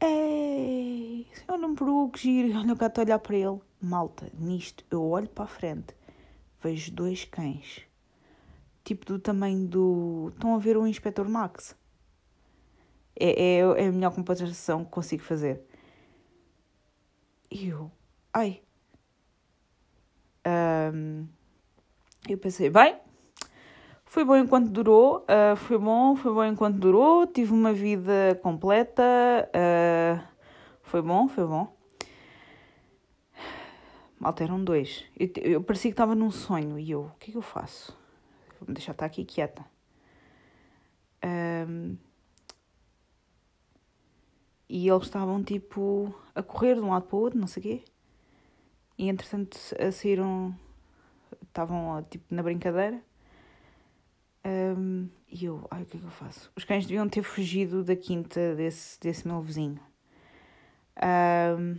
Ei, 0.01 1.27
olha 1.47 1.67
um 1.67 1.75
peru 1.75 2.09
que 2.09 2.19
giro, 2.19 2.57
olha 2.59 2.73
o 2.73 2.75
gato 2.75 2.99
a 2.99 3.03
olhar 3.03 3.19
para 3.19 3.35
ele 3.35 3.68
malta, 3.81 4.29
nisto 4.33 4.83
eu 4.91 5.03
olho 5.03 5.27
para 5.29 5.45
a 5.45 5.47
frente, 5.47 5.95
vejo 6.61 6.91
dois 6.91 7.25
cães, 7.25 7.81
tipo 8.83 9.05
do 9.05 9.19
tamanho 9.19 9.67
do. 9.67 10.31
Estão 10.33 10.55
a 10.55 10.59
ver 10.59 10.77
o 10.77 10.87
Inspector 10.87 11.27
Max? 11.29 11.75
É, 13.15 13.57
é, 13.57 13.59
é 13.59 13.87
a 13.87 13.91
melhor 13.91 14.13
comparação 14.13 14.85
que 14.85 14.91
consigo 14.91 15.23
fazer. 15.23 15.61
E 17.51 17.67
eu, 17.67 17.91
ai. 18.33 18.61
Um, 20.93 21.27
eu 22.27 22.37
pensei, 22.37 22.69
bem, 22.69 22.97
foi 24.05 24.25
bom 24.25 24.35
enquanto 24.35 24.69
durou, 24.69 25.25
uh, 25.25 25.55
foi 25.55 25.77
bom, 25.77 26.15
foi 26.15 26.33
bom 26.33 26.43
enquanto 26.43 26.77
durou, 26.77 27.27
tive 27.27 27.53
uma 27.53 27.73
vida 27.73 28.39
completa, 28.41 29.03
uh, 29.49 30.19
foi 30.81 31.01
bom, 31.01 31.27
foi 31.27 31.45
bom. 31.45 31.78
Malta, 34.19 34.43
eram 34.43 34.61
dois. 34.61 35.05
Eu, 35.17 35.29
eu 35.43 35.63
parecia 35.63 35.89
que 35.89 35.93
estava 35.93 36.13
num 36.13 36.29
sonho 36.29 36.77
e 36.77 36.91
eu, 36.91 37.03
o 37.03 37.11
que 37.19 37.29
é 37.29 37.31
que 37.31 37.37
eu 37.37 37.41
faço? 37.41 37.97
Vou-me 38.59 38.73
deixar 38.73 38.91
estar 38.91 39.05
aqui 39.05 39.23
quieta. 39.23 39.65
Um, 41.23 41.95
e 44.67 44.89
eles 44.89 45.03
estavam 45.03 45.41
tipo 45.41 46.13
a 46.35 46.43
correr 46.43 46.75
de 46.75 46.81
um 46.81 46.89
lado 46.89 47.07
para 47.07 47.15
o 47.15 47.19
outro, 47.19 47.39
não 47.39 47.47
sei 47.47 47.61
o 47.61 47.63
quê. 47.63 47.83
E 48.97 49.07
entretanto 49.07 49.57
saíram, 49.93 50.53
estavam 51.47 52.03
tipo 52.03 52.35
na 52.35 52.43
brincadeira. 52.43 53.01
Um, 54.45 55.07
e 55.29 55.45
eu, 55.45 55.65
ai, 55.71 55.83
o 55.83 55.85
que 55.85 55.95
é 55.95 55.99
que 55.99 56.05
eu 56.05 56.11
faço? 56.11 56.51
Os 56.55 56.65
cães 56.65 56.85
deviam 56.85 57.07
ter 57.07 57.23
fugido 57.23 57.83
da 57.85 57.95
quinta 57.95 58.53
desse, 58.55 58.99
desse 58.99 59.25
meu 59.25 59.41
vizinho. 59.41 59.79
Um, 61.57 61.77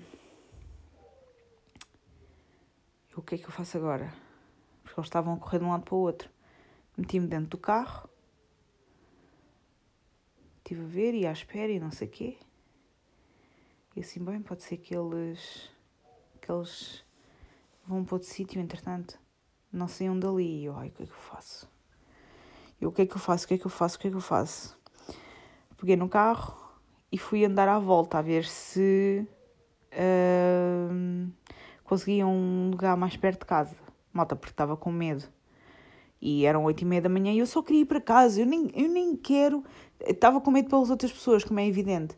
o 3.20 3.22
que 3.22 3.34
é 3.34 3.38
que 3.38 3.44
eu 3.44 3.50
faço 3.50 3.76
agora? 3.76 4.12
Porque 4.82 4.98
eles 4.98 5.06
estavam 5.06 5.34
a 5.34 5.36
correr 5.36 5.58
de 5.58 5.64
um 5.64 5.70
lado 5.70 5.84
para 5.84 5.94
o 5.94 5.98
outro. 5.98 6.30
Meti-me 6.96 7.26
dentro 7.26 7.48
do 7.48 7.58
carro. 7.58 8.08
Estive 10.58 10.84
a 10.84 10.88
ver 10.88 11.14
e 11.14 11.26
à 11.26 11.32
espera 11.32 11.70
e 11.70 11.78
não 11.78 11.90
sei 11.90 12.08
o 12.08 12.10
quê. 12.10 12.38
E 13.94 14.00
assim, 14.00 14.24
bem, 14.24 14.40
pode 14.40 14.62
ser 14.62 14.78
que 14.78 14.96
eles, 14.96 15.70
que 16.40 16.50
eles 16.50 17.04
vão 17.84 18.04
para 18.04 18.14
outro 18.14 18.28
sítio, 18.28 18.60
entretanto. 18.60 19.18
Não 19.70 19.86
saiam 19.86 20.18
dali. 20.18 20.62
E 20.62 20.64
eu, 20.64 20.76
ai, 20.76 20.88
o 20.88 20.92
que 20.92 21.02
é 21.02 21.06
que 21.06 21.12
eu 21.12 21.16
faço? 21.16 21.68
Eu, 22.80 22.88
o 22.88 22.92
que 22.92 23.02
é 23.02 23.06
que 23.06 23.14
eu 23.14 23.20
faço? 23.20 23.44
O 23.44 23.48
que 23.48 23.54
é 23.54 23.58
que 23.58 23.66
eu 23.66 23.70
faço? 23.70 23.96
O 23.96 24.00
que 24.00 24.06
é 24.06 24.10
que 24.10 24.16
eu 24.16 24.20
faço? 24.20 24.78
Peguei 25.76 25.96
no 25.96 26.08
carro 26.08 26.56
e 27.12 27.18
fui 27.18 27.44
andar 27.44 27.68
à 27.68 27.78
volta 27.78 28.18
a 28.18 28.22
ver 28.22 28.44
se 28.46 29.26
uh, 29.92 31.30
conseguia 31.90 32.24
um 32.24 32.70
lugar 32.70 32.96
mais 32.96 33.16
perto 33.16 33.40
de 33.40 33.46
casa. 33.46 33.74
Malta, 34.12 34.36
porque 34.36 34.52
estava 34.52 34.76
com 34.76 34.92
medo. 34.92 35.24
E 36.22 36.46
eram 36.46 36.62
oito 36.64 36.82
e 36.82 36.84
meia 36.84 37.02
da 37.02 37.08
manhã 37.08 37.32
e 37.32 37.40
eu 37.40 37.46
só 37.46 37.62
queria 37.62 37.82
ir 37.82 37.86
para 37.86 38.00
casa. 38.00 38.40
Eu 38.40 38.46
nem, 38.46 38.70
eu 38.74 38.88
nem 38.88 39.16
quero. 39.16 39.64
Estava 39.98 40.40
com 40.40 40.52
medo 40.52 40.68
pelas 40.70 40.88
outras 40.88 41.10
pessoas, 41.10 41.42
como 41.42 41.58
é 41.58 41.66
evidente. 41.66 42.16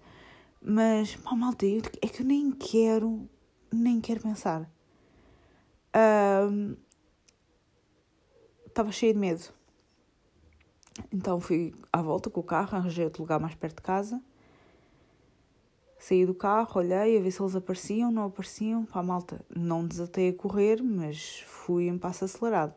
Mas, 0.61 1.17
pá, 1.17 1.35
malta, 1.35 1.65
é 1.67 2.07
que 2.07 2.21
eu 2.21 2.27
nem 2.27 2.51
quero, 2.51 3.27
nem 3.73 3.99
quero 3.99 4.21
pensar. 4.21 4.71
Estava 8.67 8.91
uh, 8.91 8.93
cheia 8.93 9.15
de 9.15 9.19
medo. 9.19 9.43
Então 11.11 11.41
fui 11.41 11.75
à 11.91 12.03
volta 12.03 12.29
com 12.29 12.41
o 12.41 12.45
carro, 12.45 12.77
arranjei 12.77 13.07
outro 13.07 13.23
lugar 13.23 13.41
mais 13.41 13.55
perto 13.55 13.77
de 13.77 13.83
casa. 13.83 14.23
Saí 16.03 16.27
do 16.27 16.35
carro, 16.35 16.81
olhei 16.81 17.17
a 17.17 17.21
ver 17.21 17.31
se 17.31 17.41
eles 17.41 17.55
apareciam, 17.55 18.11
não 18.11 18.25
apareciam. 18.25 18.85
Pá, 18.85 19.01
malta, 19.05 19.41
não 19.49 19.87
desatei 19.87 20.31
a 20.31 20.35
correr, 20.35 20.83
mas 20.83 21.45
fui 21.47 21.87
em 21.87 21.97
passo 21.97 22.25
acelerado. 22.25 22.75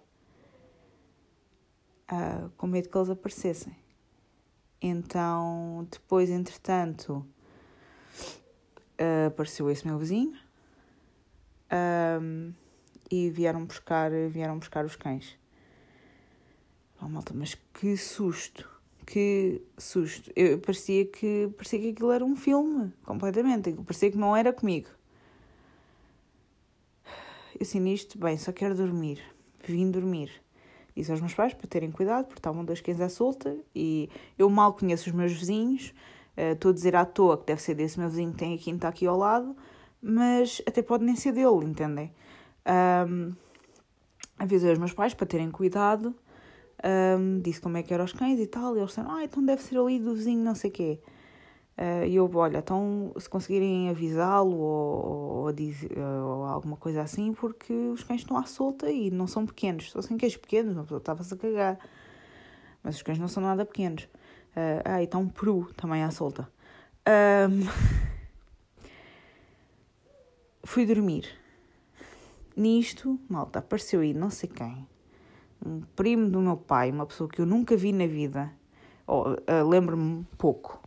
Uh, 2.03 2.51
com 2.55 2.67
medo 2.67 2.88
que 2.88 2.95
eles 2.95 3.09
aparecessem. 3.09 3.75
Então, 4.79 5.88
depois, 5.91 6.29
entretanto, 6.29 7.25
uh, 8.99 9.25
apareceu 9.29 9.71
esse 9.71 9.88
meu 9.88 9.97
vizinho 9.97 10.38
um, 12.21 12.53
e 13.09 13.31
vieram 13.31 13.65
buscar, 13.65 14.11
vieram 14.29 14.59
buscar 14.59 14.85
os 14.85 14.95
cães. 14.95 15.35
Oh, 17.01 17.09
malta, 17.09 17.33
mas 17.33 17.55
que 17.73 17.97
susto! 17.97 18.74
Que 19.05 19.61
susto! 19.77 20.31
Eu, 20.35 20.59
parecia, 20.59 21.05
que, 21.05 21.49
parecia 21.55 21.79
que 21.79 21.89
aquilo 21.89 22.11
era 22.11 22.25
um 22.25 22.35
filme, 22.35 22.91
completamente. 23.03 23.71
Parecia 23.73 24.09
que 24.09 24.17
não 24.17 24.35
era 24.35 24.51
comigo. 24.51 24.87
Eu 27.53 27.61
assim 27.61 27.79
nisto, 27.79 28.17
bem, 28.17 28.37
só 28.37 28.51
quero 28.51 28.75
dormir. 28.75 29.21
Vim 29.63 29.91
dormir. 29.91 30.31
Disse 30.95 31.11
aos 31.11 31.21
meus 31.21 31.33
pais 31.33 31.53
para 31.53 31.67
terem 31.67 31.91
cuidado, 31.91 32.25
porque 32.25 32.39
estavam 32.39 32.65
dois 32.65 32.81
cães 32.81 32.99
à 32.99 33.09
solta 33.09 33.55
e 33.75 34.09
eu 34.37 34.49
mal 34.49 34.73
conheço 34.73 35.09
os 35.09 35.15
meus 35.15 35.33
vizinhos. 35.33 35.93
Uh, 36.37 36.53
estou 36.53 36.71
a 36.71 36.73
dizer 36.73 36.95
à 36.95 37.05
toa 37.05 37.37
que 37.37 37.45
deve 37.45 37.61
ser 37.61 37.75
desse 37.75 37.99
meu 37.99 38.09
vizinho 38.09 38.31
que 38.31 38.37
tem 38.37 38.55
a 38.55 38.57
quinta 38.57 38.87
aqui 38.87 39.05
ao 39.05 39.17
lado, 39.17 39.55
mas 40.01 40.61
até 40.65 40.81
pode 40.81 41.03
nem 41.05 41.15
ser 41.15 41.31
dele, 41.31 41.65
entendem? 41.65 42.11
Um, 43.07 43.33
avisei 44.37 44.71
os 44.71 44.79
meus 44.79 44.93
pais 44.93 45.13
para 45.13 45.27
terem 45.27 45.51
cuidado 45.51 46.15
um, 46.83 47.39
disse 47.39 47.61
como 47.61 47.77
é 47.77 47.83
que 47.83 47.93
eram 47.93 48.05
os 48.05 48.13
cães 48.13 48.39
e 48.39 48.47
tal, 48.47 48.75
e 48.75 48.79
eles 48.79 48.89
disseram, 48.89 49.11
ah, 49.11 49.23
então 49.23 49.43
deve 49.43 49.61
ser 49.61 49.77
ali 49.77 49.99
do 49.99 50.13
vizinho, 50.13 50.43
não 50.43 50.55
sei 50.55 50.69
quê. 50.69 50.99
Uh, 51.77 52.05
e 52.05 52.15
eu, 52.15 52.29
olha, 52.35 52.59
então 52.59 53.13
se 53.17 53.29
conseguirem 53.29 53.89
avisá-lo 53.89 54.57
ou, 54.57 55.47
ou, 55.47 55.53
ou, 56.23 56.43
alguma 56.45 56.77
coisa 56.77 57.01
assim, 57.01 57.33
porque 57.33 57.73
os 57.73 58.01
cães 58.03 58.21
estão 58.21 58.38
à 58.38 58.45
solta 58.45 58.89
e 58.89 59.11
não 59.11 59.27
são 59.27 59.45
pequenos. 59.45 59.91
São 59.91 59.99
assim 59.99 60.17
cães 60.17 60.38
pequenos, 60.38 60.73
pessoa 60.83 60.99
estava-se 60.99 61.33
a 61.33 61.38
cagar. 61.38 61.79
Mas 62.81 62.95
os 62.95 63.01
cães 63.01 63.19
não 63.19 63.27
são 63.27 63.43
nada 63.43 63.65
pequenos. 63.65 64.03
Uh, 64.03 64.81
ah, 64.85 65.01
e 65.01 65.05
está 65.05 65.17
um 65.17 65.27
peru 65.27 65.69
também 65.75 66.01
à 66.01 66.11
solta. 66.11 66.47
Um, 67.49 67.67
fui 70.63 70.85
dormir. 70.85 71.27
Nisto, 72.55 73.19
malta, 73.27 73.59
apareceu 73.59 73.99
aí 73.99 74.13
não 74.13 74.29
sei 74.29 74.49
quem 74.49 74.88
um 75.65 75.82
primo 75.95 76.30
do 76.30 76.39
meu 76.39 76.56
pai, 76.56 76.91
uma 76.91 77.06
pessoa 77.06 77.28
que 77.28 77.41
eu 77.41 77.45
nunca 77.45 77.75
vi 77.75 77.91
na 77.91 78.06
vida, 78.06 78.51
ou 79.08 79.34
uh, 79.34 79.67
lembro-me 79.67 80.25
pouco, 80.38 80.80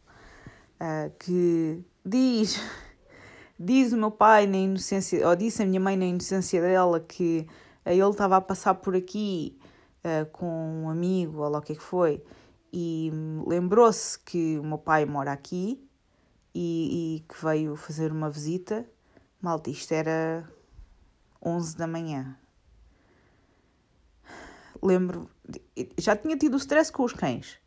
uh, 0.81 1.11
que 1.19 1.83
diz, 2.05 2.61
diz 3.59 3.93
o 3.93 3.97
meu 3.97 4.11
pai 4.11 4.47
na 4.47 4.57
inocência, 4.57 5.27
ou 5.29 5.35
disse 5.35 5.63
a 5.63 5.67
minha 5.67 5.81
mãe 5.81 5.97
na 5.97 6.07
inocência 6.07 6.61
dela 6.61 7.01
que 7.01 7.47
uh, 7.85 7.91
ele 7.91 8.09
estava 8.09 8.37
a 8.37 8.41
passar 8.41 8.75
por 8.75 8.95
aqui 8.95 9.59
com 10.33 10.85
um 10.85 10.89
amigo, 10.89 11.43
ou 11.43 11.51
lá 11.51 11.59
o 11.59 11.61
que 11.61 11.73
é 11.73 11.75
que 11.75 11.83
foi, 11.83 12.23
e 12.73 13.13
lembrou-se 13.47 14.19
que 14.19 14.59
o 14.59 14.63
meu 14.63 14.79
pai 14.79 15.05
mora 15.05 15.33
aqui 15.33 15.87
e, 16.55 17.17
e 17.17 17.25
que 17.29 17.45
veio 17.45 17.77
fazer 17.77 18.11
uma 18.11 18.31
visita. 18.31 18.89
Malta, 19.43 19.69
isto 19.69 19.93
era 19.93 20.49
11 21.45 21.77
da 21.77 21.87
manhã 21.87 22.39
lembro, 24.83 25.29
já 25.99 26.17
tinha 26.17 26.37
tido 26.37 26.55
o 26.55 26.57
stress 26.57 26.91
com 26.91 27.05
os 27.05 27.13
cães. 27.13 27.59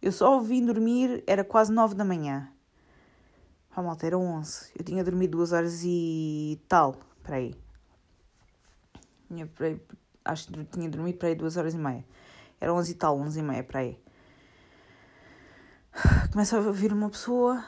Eu 0.00 0.12
só 0.12 0.40
vim 0.40 0.64
dormir, 0.64 1.22
era 1.26 1.44
quase 1.44 1.72
nove 1.72 1.94
da 1.94 2.04
manhã. 2.04 2.50
Pá, 3.74 3.82
malta, 3.82 4.06
era 4.06 4.16
onze. 4.16 4.70
Eu 4.78 4.84
tinha 4.84 5.04
dormido 5.04 5.38
duas 5.38 5.52
horas 5.52 5.82
e 5.84 6.60
tal, 6.68 6.96
para 7.22 7.36
aí. 7.36 7.54
Acho 10.24 10.48
que 10.48 10.64
tinha 10.64 10.88
dormido 10.88 11.18
para 11.18 11.28
aí 11.28 11.34
duas 11.34 11.56
horas 11.56 11.74
e 11.74 11.78
meia. 11.78 12.04
Era 12.60 12.72
onze 12.72 12.92
e 12.92 12.94
tal, 12.94 13.18
onze 13.18 13.40
e 13.40 13.42
meia, 13.42 13.62
para 13.62 13.80
aí. 13.80 13.98
Começa 16.32 16.58
a 16.58 16.60
ouvir 16.60 16.92
uma 16.92 17.10
pessoa, 17.10 17.64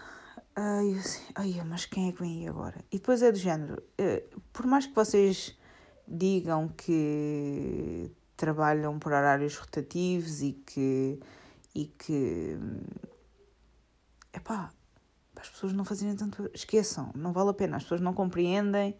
ai, 0.54 0.94
assim, 0.94 1.22
ai, 1.34 1.62
mas 1.66 1.86
quem 1.86 2.08
é 2.08 2.12
que 2.12 2.20
vem 2.20 2.40
aí 2.40 2.48
agora? 2.48 2.84
E 2.90 2.98
depois 2.98 3.22
é 3.22 3.32
do 3.32 3.38
género, 3.38 3.82
eh, 3.96 4.24
por 4.52 4.66
mais 4.66 4.86
que 4.86 4.94
vocês 4.94 5.58
digam 6.06 6.68
que 6.68 8.10
trabalham 8.38 8.98
por 8.98 9.12
horários 9.12 9.56
rotativos 9.56 10.40
e 10.40 10.52
que. 10.52 11.20
e 11.74 11.86
que. 11.86 12.56
Epá, 14.32 14.70
as 15.36 15.48
pessoas 15.50 15.72
não 15.72 15.84
fazerem 15.84 16.16
tanto. 16.16 16.50
Esqueçam, 16.54 17.10
não 17.14 17.32
vale 17.32 17.50
a 17.50 17.54
pena, 17.54 17.76
as 17.76 17.82
pessoas 17.82 18.00
não 18.00 18.14
compreendem. 18.14 18.96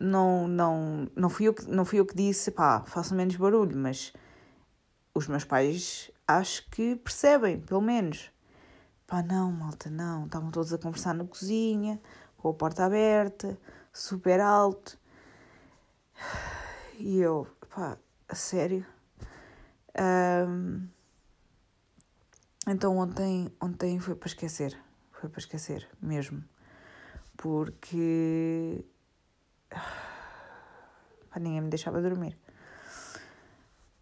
Não, 0.00 0.46
não, 0.46 1.08
não, 1.16 1.28
fui 1.28 1.48
eu 1.48 1.54
que, 1.54 1.68
não 1.68 1.84
fui 1.84 1.98
eu 1.98 2.06
que 2.06 2.14
disse, 2.14 2.52
pá, 2.52 2.84
façam 2.86 3.16
menos 3.16 3.34
barulho, 3.34 3.76
mas 3.76 4.12
os 5.12 5.26
meus 5.26 5.44
pais 5.44 6.08
acho 6.26 6.70
que 6.70 6.94
percebem, 6.96 7.60
pelo 7.60 7.80
menos. 7.80 8.30
Pá, 9.06 9.22
não, 9.22 9.50
malta, 9.50 9.90
não. 9.90 10.26
Estavam 10.26 10.50
todos 10.52 10.72
a 10.72 10.78
conversar 10.78 11.14
na 11.14 11.24
cozinha, 11.24 12.00
com 12.36 12.50
a 12.50 12.54
porta 12.54 12.84
aberta, 12.84 13.58
super 13.92 14.40
alto. 14.40 14.96
E 16.98 17.18
eu, 17.18 17.46
pá, 17.74 17.96
a 18.28 18.34
sério. 18.34 18.86
Um, 19.98 20.86
então 22.66 22.96
ontem, 22.98 23.50
ontem 23.60 23.98
foi 23.98 24.14
para 24.14 24.28
esquecer. 24.28 24.78
Foi 25.10 25.28
para 25.28 25.40
esquecer 25.40 25.88
mesmo. 26.00 26.44
Porque 27.36 28.84
pá, 29.70 31.40
ninguém 31.40 31.62
me 31.62 31.70
deixava 31.70 32.02
dormir. 32.02 32.36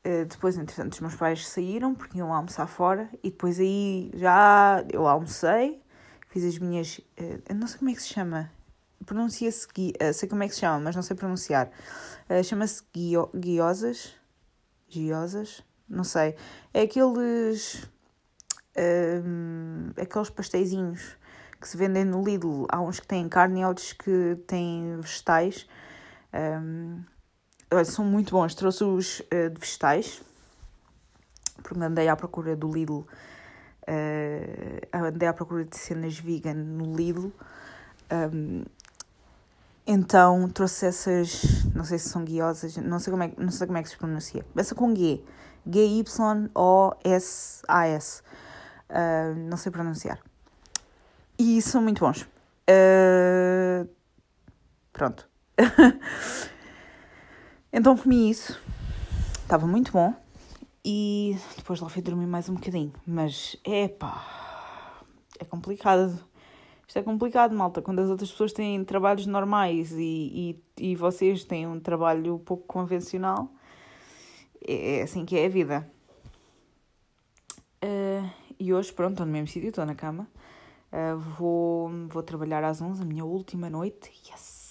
Uh, 0.05 0.25
depois, 0.25 0.57
entretanto, 0.57 0.95
os 0.95 1.01
meus 1.01 1.15
pais 1.15 1.47
saíram 1.49 1.95
porque 1.95 2.19
iam 2.19 2.33
almoçar 2.33 2.67
fora 2.67 3.09
e 3.23 3.31
depois 3.31 3.59
aí 3.59 4.11
já 4.15 4.85
eu 4.93 5.07
almocei, 5.07 5.83
fiz 6.29 6.45
as 6.45 6.59
minhas. 6.59 7.01
Eu 7.49 7.55
não 7.55 7.67
sei 7.67 7.79
como 7.79 7.91
é 7.91 7.95
que 7.95 8.03
se 8.03 8.09
chama. 8.09 8.51
Pronuncia-se. 9.07 9.67
Uh, 9.67 10.13
sei 10.13 10.29
como 10.29 10.43
é 10.43 10.49
que 10.49 10.55
se 10.55 10.61
chama, 10.61 10.81
mas 10.81 10.97
não 10.97 11.03
sei 11.03 11.17
pronunciar. 11.17 11.71
Chama-se 12.45 12.83
guiosas 13.33 14.17
giosas, 14.89 15.63
não 15.89 16.05
sei. 16.05 16.35
É 16.75 16.83
aqueles. 16.83 17.89
Um, 18.77 19.91
aqueles 19.99 20.29
pasteizinhos 20.29 21.17
que 21.61 21.69
se 21.69 21.77
vendem 21.77 22.05
no 22.05 22.23
Lidl. 22.23 22.67
Há 22.69 22.81
uns 22.81 23.01
que 23.01 23.07
têm 23.07 23.29
carne 23.29 23.61
e 23.61 23.65
outros 23.65 23.93
que 23.93 24.37
têm 24.47 24.99
vegetais. 25.01 25.67
Um, 26.35 27.03
são 27.85 28.05
muito 28.05 28.33
bons. 28.33 28.55
Trouxe 28.55 28.85
os 28.85 29.21
uh, 29.21 29.51
de 29.51 29.59
vegetais, 29.59 30.21
porque 31.63 31.83
andei 31.83 32.09
à 32.09 32.17
procura 32.17 32.55
do 32.57 32.71
Lidl 32.71 33.07
Uh, 33.89 34.83
andei 34.93 35.29
à 35.29 35.33
procura 35.33 35.65
de 35.65 35.77
cenas 35.77 36.19
vegan 36.19 36.55
no 36.55 36.97
Lidl. 36.97 37.33
Um, 38.11 38.65
então 39.87 40.49
trouxe 40.49 40.87
essas, 40.87 41.65
não 41.75 41.85
sei 41.85 41.99
se 41.99 42.09
são 42.09 42.25
guiosas, 42.25 42.77
não 42.79 42.99
sei 42.99 43.11
como 43.13 43.23
é, 43.23 43.33
não 43.39 43.53
sei 43.53 43.67
como 43.67 43.79
é 43.79 43.83
que 43.83 43.89
se 43.89 43.97
pronuncia. 43.97 44.45
Começa 44.53 44.75
com 44.75 44.95
G. 44.95 45.23
G-Y-O-S-A-S. 45.65 46.53
Uh, 48.89 49.35
não 49.49 49.57
sei 49.57 49.71
pronunciar. 49.73 50.19
E 51.39 51.63
são 51.63 51.83
muito 51.83 52.01
bons. 52.01 52.23
Uh, 52.69 53.89
pronto. 54.93 55.29
então 57.73 57.97
comi 57.97 58.31
isso. 58.31 58.61
Estava 59.43 59.67
muito 59.67 59.93
bom. 59.93 60.15
E 60.85 61.37
depois 61.57 61.81
lá 61.81 61.89
fui 61.89 62.03
dormir 62.03 62.27
mais 62.27 62.49
um 62.49 62.55
bocadinho. 62.55 62.93
Mas, 63.07 63.57
é 63.65 63.87
pá, 63.89 64.25
é 65.39 65.45
complicado. 65.45 66.19
Isto 66.87 66.99
é 66.99 67.03
complicado, 67.03 67.55
malta. 67.55 67.83
Quando 67.83 67.99
as 68.01 68.09
outras 68.09 68.31
pessoas 68.31 68.53
têm 68.53 68.85
trabalhos 68.85 69.27
normais 69.27 69.93
e, 69.93 70.61
e, 70.79 70.91
e 70.91 70.97
vocês 70.97 71.45
têm 71.45 71.67
um 71.67 71.81
trabalho 71.81 72.39
pouco 72.39 72.65
convencional, 72.67 73.51
é, 74.67 74.99
é 74.99 75.03
assim 75.03 75.25
que 75.25 75.37
é 75.37 75.47
a 75.47 75.49
vida. 75.49 75.91
Uh, 77.85 78.31
e 78.59 78.73
hoje, 78.73 78.93
pronto, 78.93 79.13
estou 79.13 79.27
no 79.27 79.33
mesmo 79.33 79.49
sítio, 79.49 79.69
estou 79.69 79.85
na 79.85 79.95
cama. 79.95 80.29
Uh, 80.93 81.19
vou, 81.19 81.91
vou 82.09 82.23
trabalhar 82.23 82.63
às 82.65 82.81
11, 82.81 83.03
a 83.03 83.05
minha 83.05 83.25
última 83.25 83.69
noite. 83.69 84.11
Yes! 84.29 84.67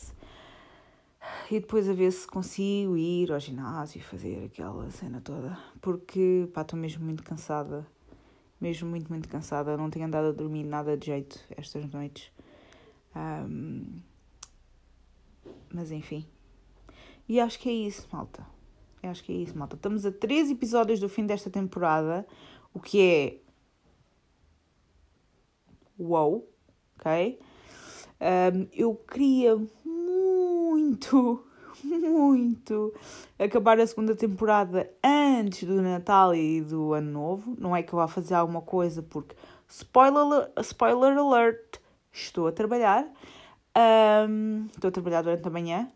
e 1.50 1.60
depois 1.60 1.88
a 1.88 1.94
ver 1.94 2.12
se 2.12 2.28
consigo 2.28 2.98
ir 2.98 3.32
ao 3.32 3.40
ginásio 3.40 4.00
e 4.00 4.02
fazer 4.02 4.46
aquela 4.46 4.90
cena 4.92 5.22
toda. 5.22 5.58
Porque, 5.82 6.50
pá, 6.54 6.62
estou 6.62 6.78
mesmo 6.78 7.06
muito 7.06 7.24
cansada. 7.24 7.86
Mesmo 8.60 8.90
muito, 8.90 9.10
muito 9.10 9.28
cansada. 9.28 9.78
Não 9.78 9.90
tenho 9.90 10.06
andado 10.06 10.28
a 10.28 10.32
dormir 10.32 10.64
nada 10.64 10.98
de 10.98 11.08
jeito 11.08 11.40
estas 11.56 11.86
noites. 11.92 12.32
Um, 13.16 14.02
mas 15.74 15.92
enfim. 15.92 16.26
E 17.28 17.40
acho 17.40 17.60
que 17.60 17.70
é 17.70 17.74
isso, 17.74 18.08
malta. 18.12 18.46
Eu 19.02 19.10
acho 19.10 19.24
que 19.24 19.32
é 19.32 19.36
isso, 19.36 19.58
malta. 19.58 19.76
Estamos 19.76 20.06
a 20.06 20.12
três 20.12 20.50
episódios 20.50 21.00
do 21.00 21.10
fim 21.10 21.26
desta 21.26 21.50
temporada, 21.50 22.26
o 22.74 22.80
que 22.80 23.02
é. 23.02 23.38
Uou, 25.98 26.52
ok? 27.00 27.40
Um, 28.20 28.68
eu 28.74 28.96
queria 28.96 29.56
muito, 29.84 31.46
muito 31.86 32.94
acabar 33.38 33.80
a 33.80 33.88
segunda 33.88 34.16
temporada 34.16 34.90
antes 35.04 35.68
do 35.68 35.82
Natal 35.82 36.34
e 36.34 36.62
do 36.62 36.94
Ano 36.94 37.12
Novo. 37.12 37.56
Não 37.60 37.76
é 37.76 37.84
que 37.84 37.94
eu 37.94 37.98
vá 37.98 38.08
fazer 38.08 38.34
alguma 38.34 38.62
coisa, 38.62 39.04
porque 39.04 39.36
spoiler, 39.70 40.52
spoiler 40.62 41.18
alert, 41.18 41.80
estou 42.12 42.48
a 42.48 42.52
trabalhar. 42.52 43.08
Um, 43.78 44.68
estou 44.68 44.88
a 44.88 44.92
trabalhar 44.92 45.22
durante 45.22 45.46
a 45.46 45.52
manhã, 45.52 45.92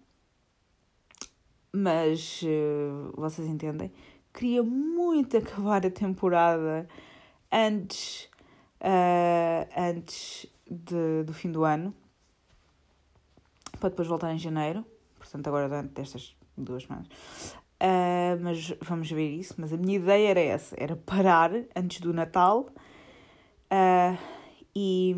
mas 1.72 2.42
uh, 2.44 3.14
vocês 3.16 3.48
entendem. 3.48 3.92
Queria 4.34 4.62
muito 4.62 5.36
acabar 5.38 5.86
a 5.86 5.90
temporada 5.90 6.88
antes, 7.52 8.30
uh, 8.82 9.68
antes 9.78 10.46
de, 10.70 11.24
do 11.24 11.34
fim 11.34 11.52
do 11.52 11.64
ano 11.64 11.94
para 13.80 13.90
depois 13.90 14.08
voltar 14.08 14.34
em 14.34 14.38
janeiro, 14.38 14.86
portanto, 15.30 15.48
agora 15.48 15.70
durante 15.70 16.02
estas 16.02 16.36
duas 16.58 16.84
semanas. 16.84 17.08
Uh, 17.82 18.36
mas 18.42 18.74
vamos 18.82 19.10
ver 19.12 19.30
isso. 19.30 19.54
Mas 19.58 19.72
a 19.72 19.78
minha 19.78 19.98
ideia 19.98 20.30
era 20.30 20.40
essa: 20.40 20.76
era 20.78 20.96
parar 20.96 21.52
antes 21.76 22.02
do 22.02 22.14
Natal 22.14 22.70
uh, 23.72 24.18
e, 24.76 25.16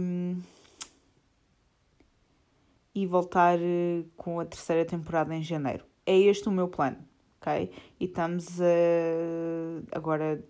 e 2.94 3.08
voltar 3.08 3.58
uh, 3.58 4.06
com 4.18 4.40
a 4.40 4.46
terceira 4.46 4.86
temporada 4.86 5.34
em 5.34 5.42
janeiro. 5.42 5.86
É 6.06 6.18
este 6.18 6.50
o 6.50 6.52
meu 6.52 6.68
plano, 6.68 6.98
ok? 7.40 7.72
E 8.00 8.06
estamos 8.06 8.60
agora 9.92 10.44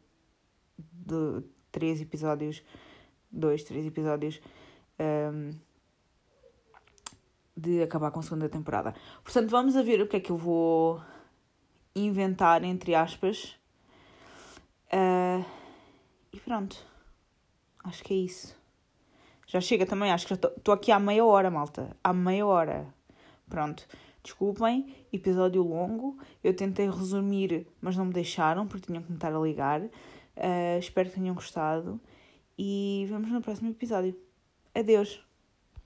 de 0.78 1.44
três 1.72 2.02
episódios, 2.02 2.64
dois, 3.30 3.64
três 3.64 3.86
episódios. 3.86 4.42
Um, 5.00 5.52
de 7.56 7.84
acabar 7.84 8.12
com 8.12 8.20
a 8.20 8.24
segunda 8.24 8.50
temporada. 8.50 8.94
Portanto, 9.24 9.50
vamos 9.50 9.76
a 9.76 9.82
ver 9.82 10.02
o 10.02 10.08
que 10.08 10.18
é 10.18 10.20
que 10.20 10.32
eu 10.32 10.38
vou 10.38 11.02
inventar, 11.96 12.64
entre 12.64 12.96
aspas. 12.96 13.58
Uh, 14.88 15.46
e 16.32 16.40
pronto. 16.40 16.86
Acho 17.84 18.04
que 18.04 18.14
é 18.14 18.18
isso. 18.18 18.56
Já 19.48 19.60
chega 19.60 19.86
também, 19.86 20.12
acho 20.12 20.28
que 20.28 20.36
já 20.36 20.50
estou 20.56 20.74
aqui 20.74 20.92
há 20.92 21.00
meia 21.00 21.26
hora, 21.26 21.52
malta. 21.52 21.96
Há 22.04 22.14
meia 22.14 22.46
hora. 22.46 22.88
Pronto. 23.50 23.86
Desculpem, 24.24 24.96
episódio 25.12 25.64
longo. 25.64 26.18
Eu 26.44 26.56
tentei 26.56 26.90
resumir, 26.90 27.68
mas 27.82 27.98
não 27.98 28.06
me 28.06 28.14
deixaram 28.14 28.68
porque 28.68 28.88
tinham 28.88 29.04
que 29.04 29.10
me 29.10 29.18
estar 29.18 29.34
a 29.34 29.40
ligar. 29.40 29.82
Uh, 29.82 30.80
espero 30.80 31.10
que 31.10 31.16
tenham 31.16 31.36
gostado. 31.36 32.00
E 32.58 33.06
vemos 33.10 33.30
no 33.32 33.42
próximo 33.42 33.70
episódio. 33.72 34.16
Adeus! 34.74 35.31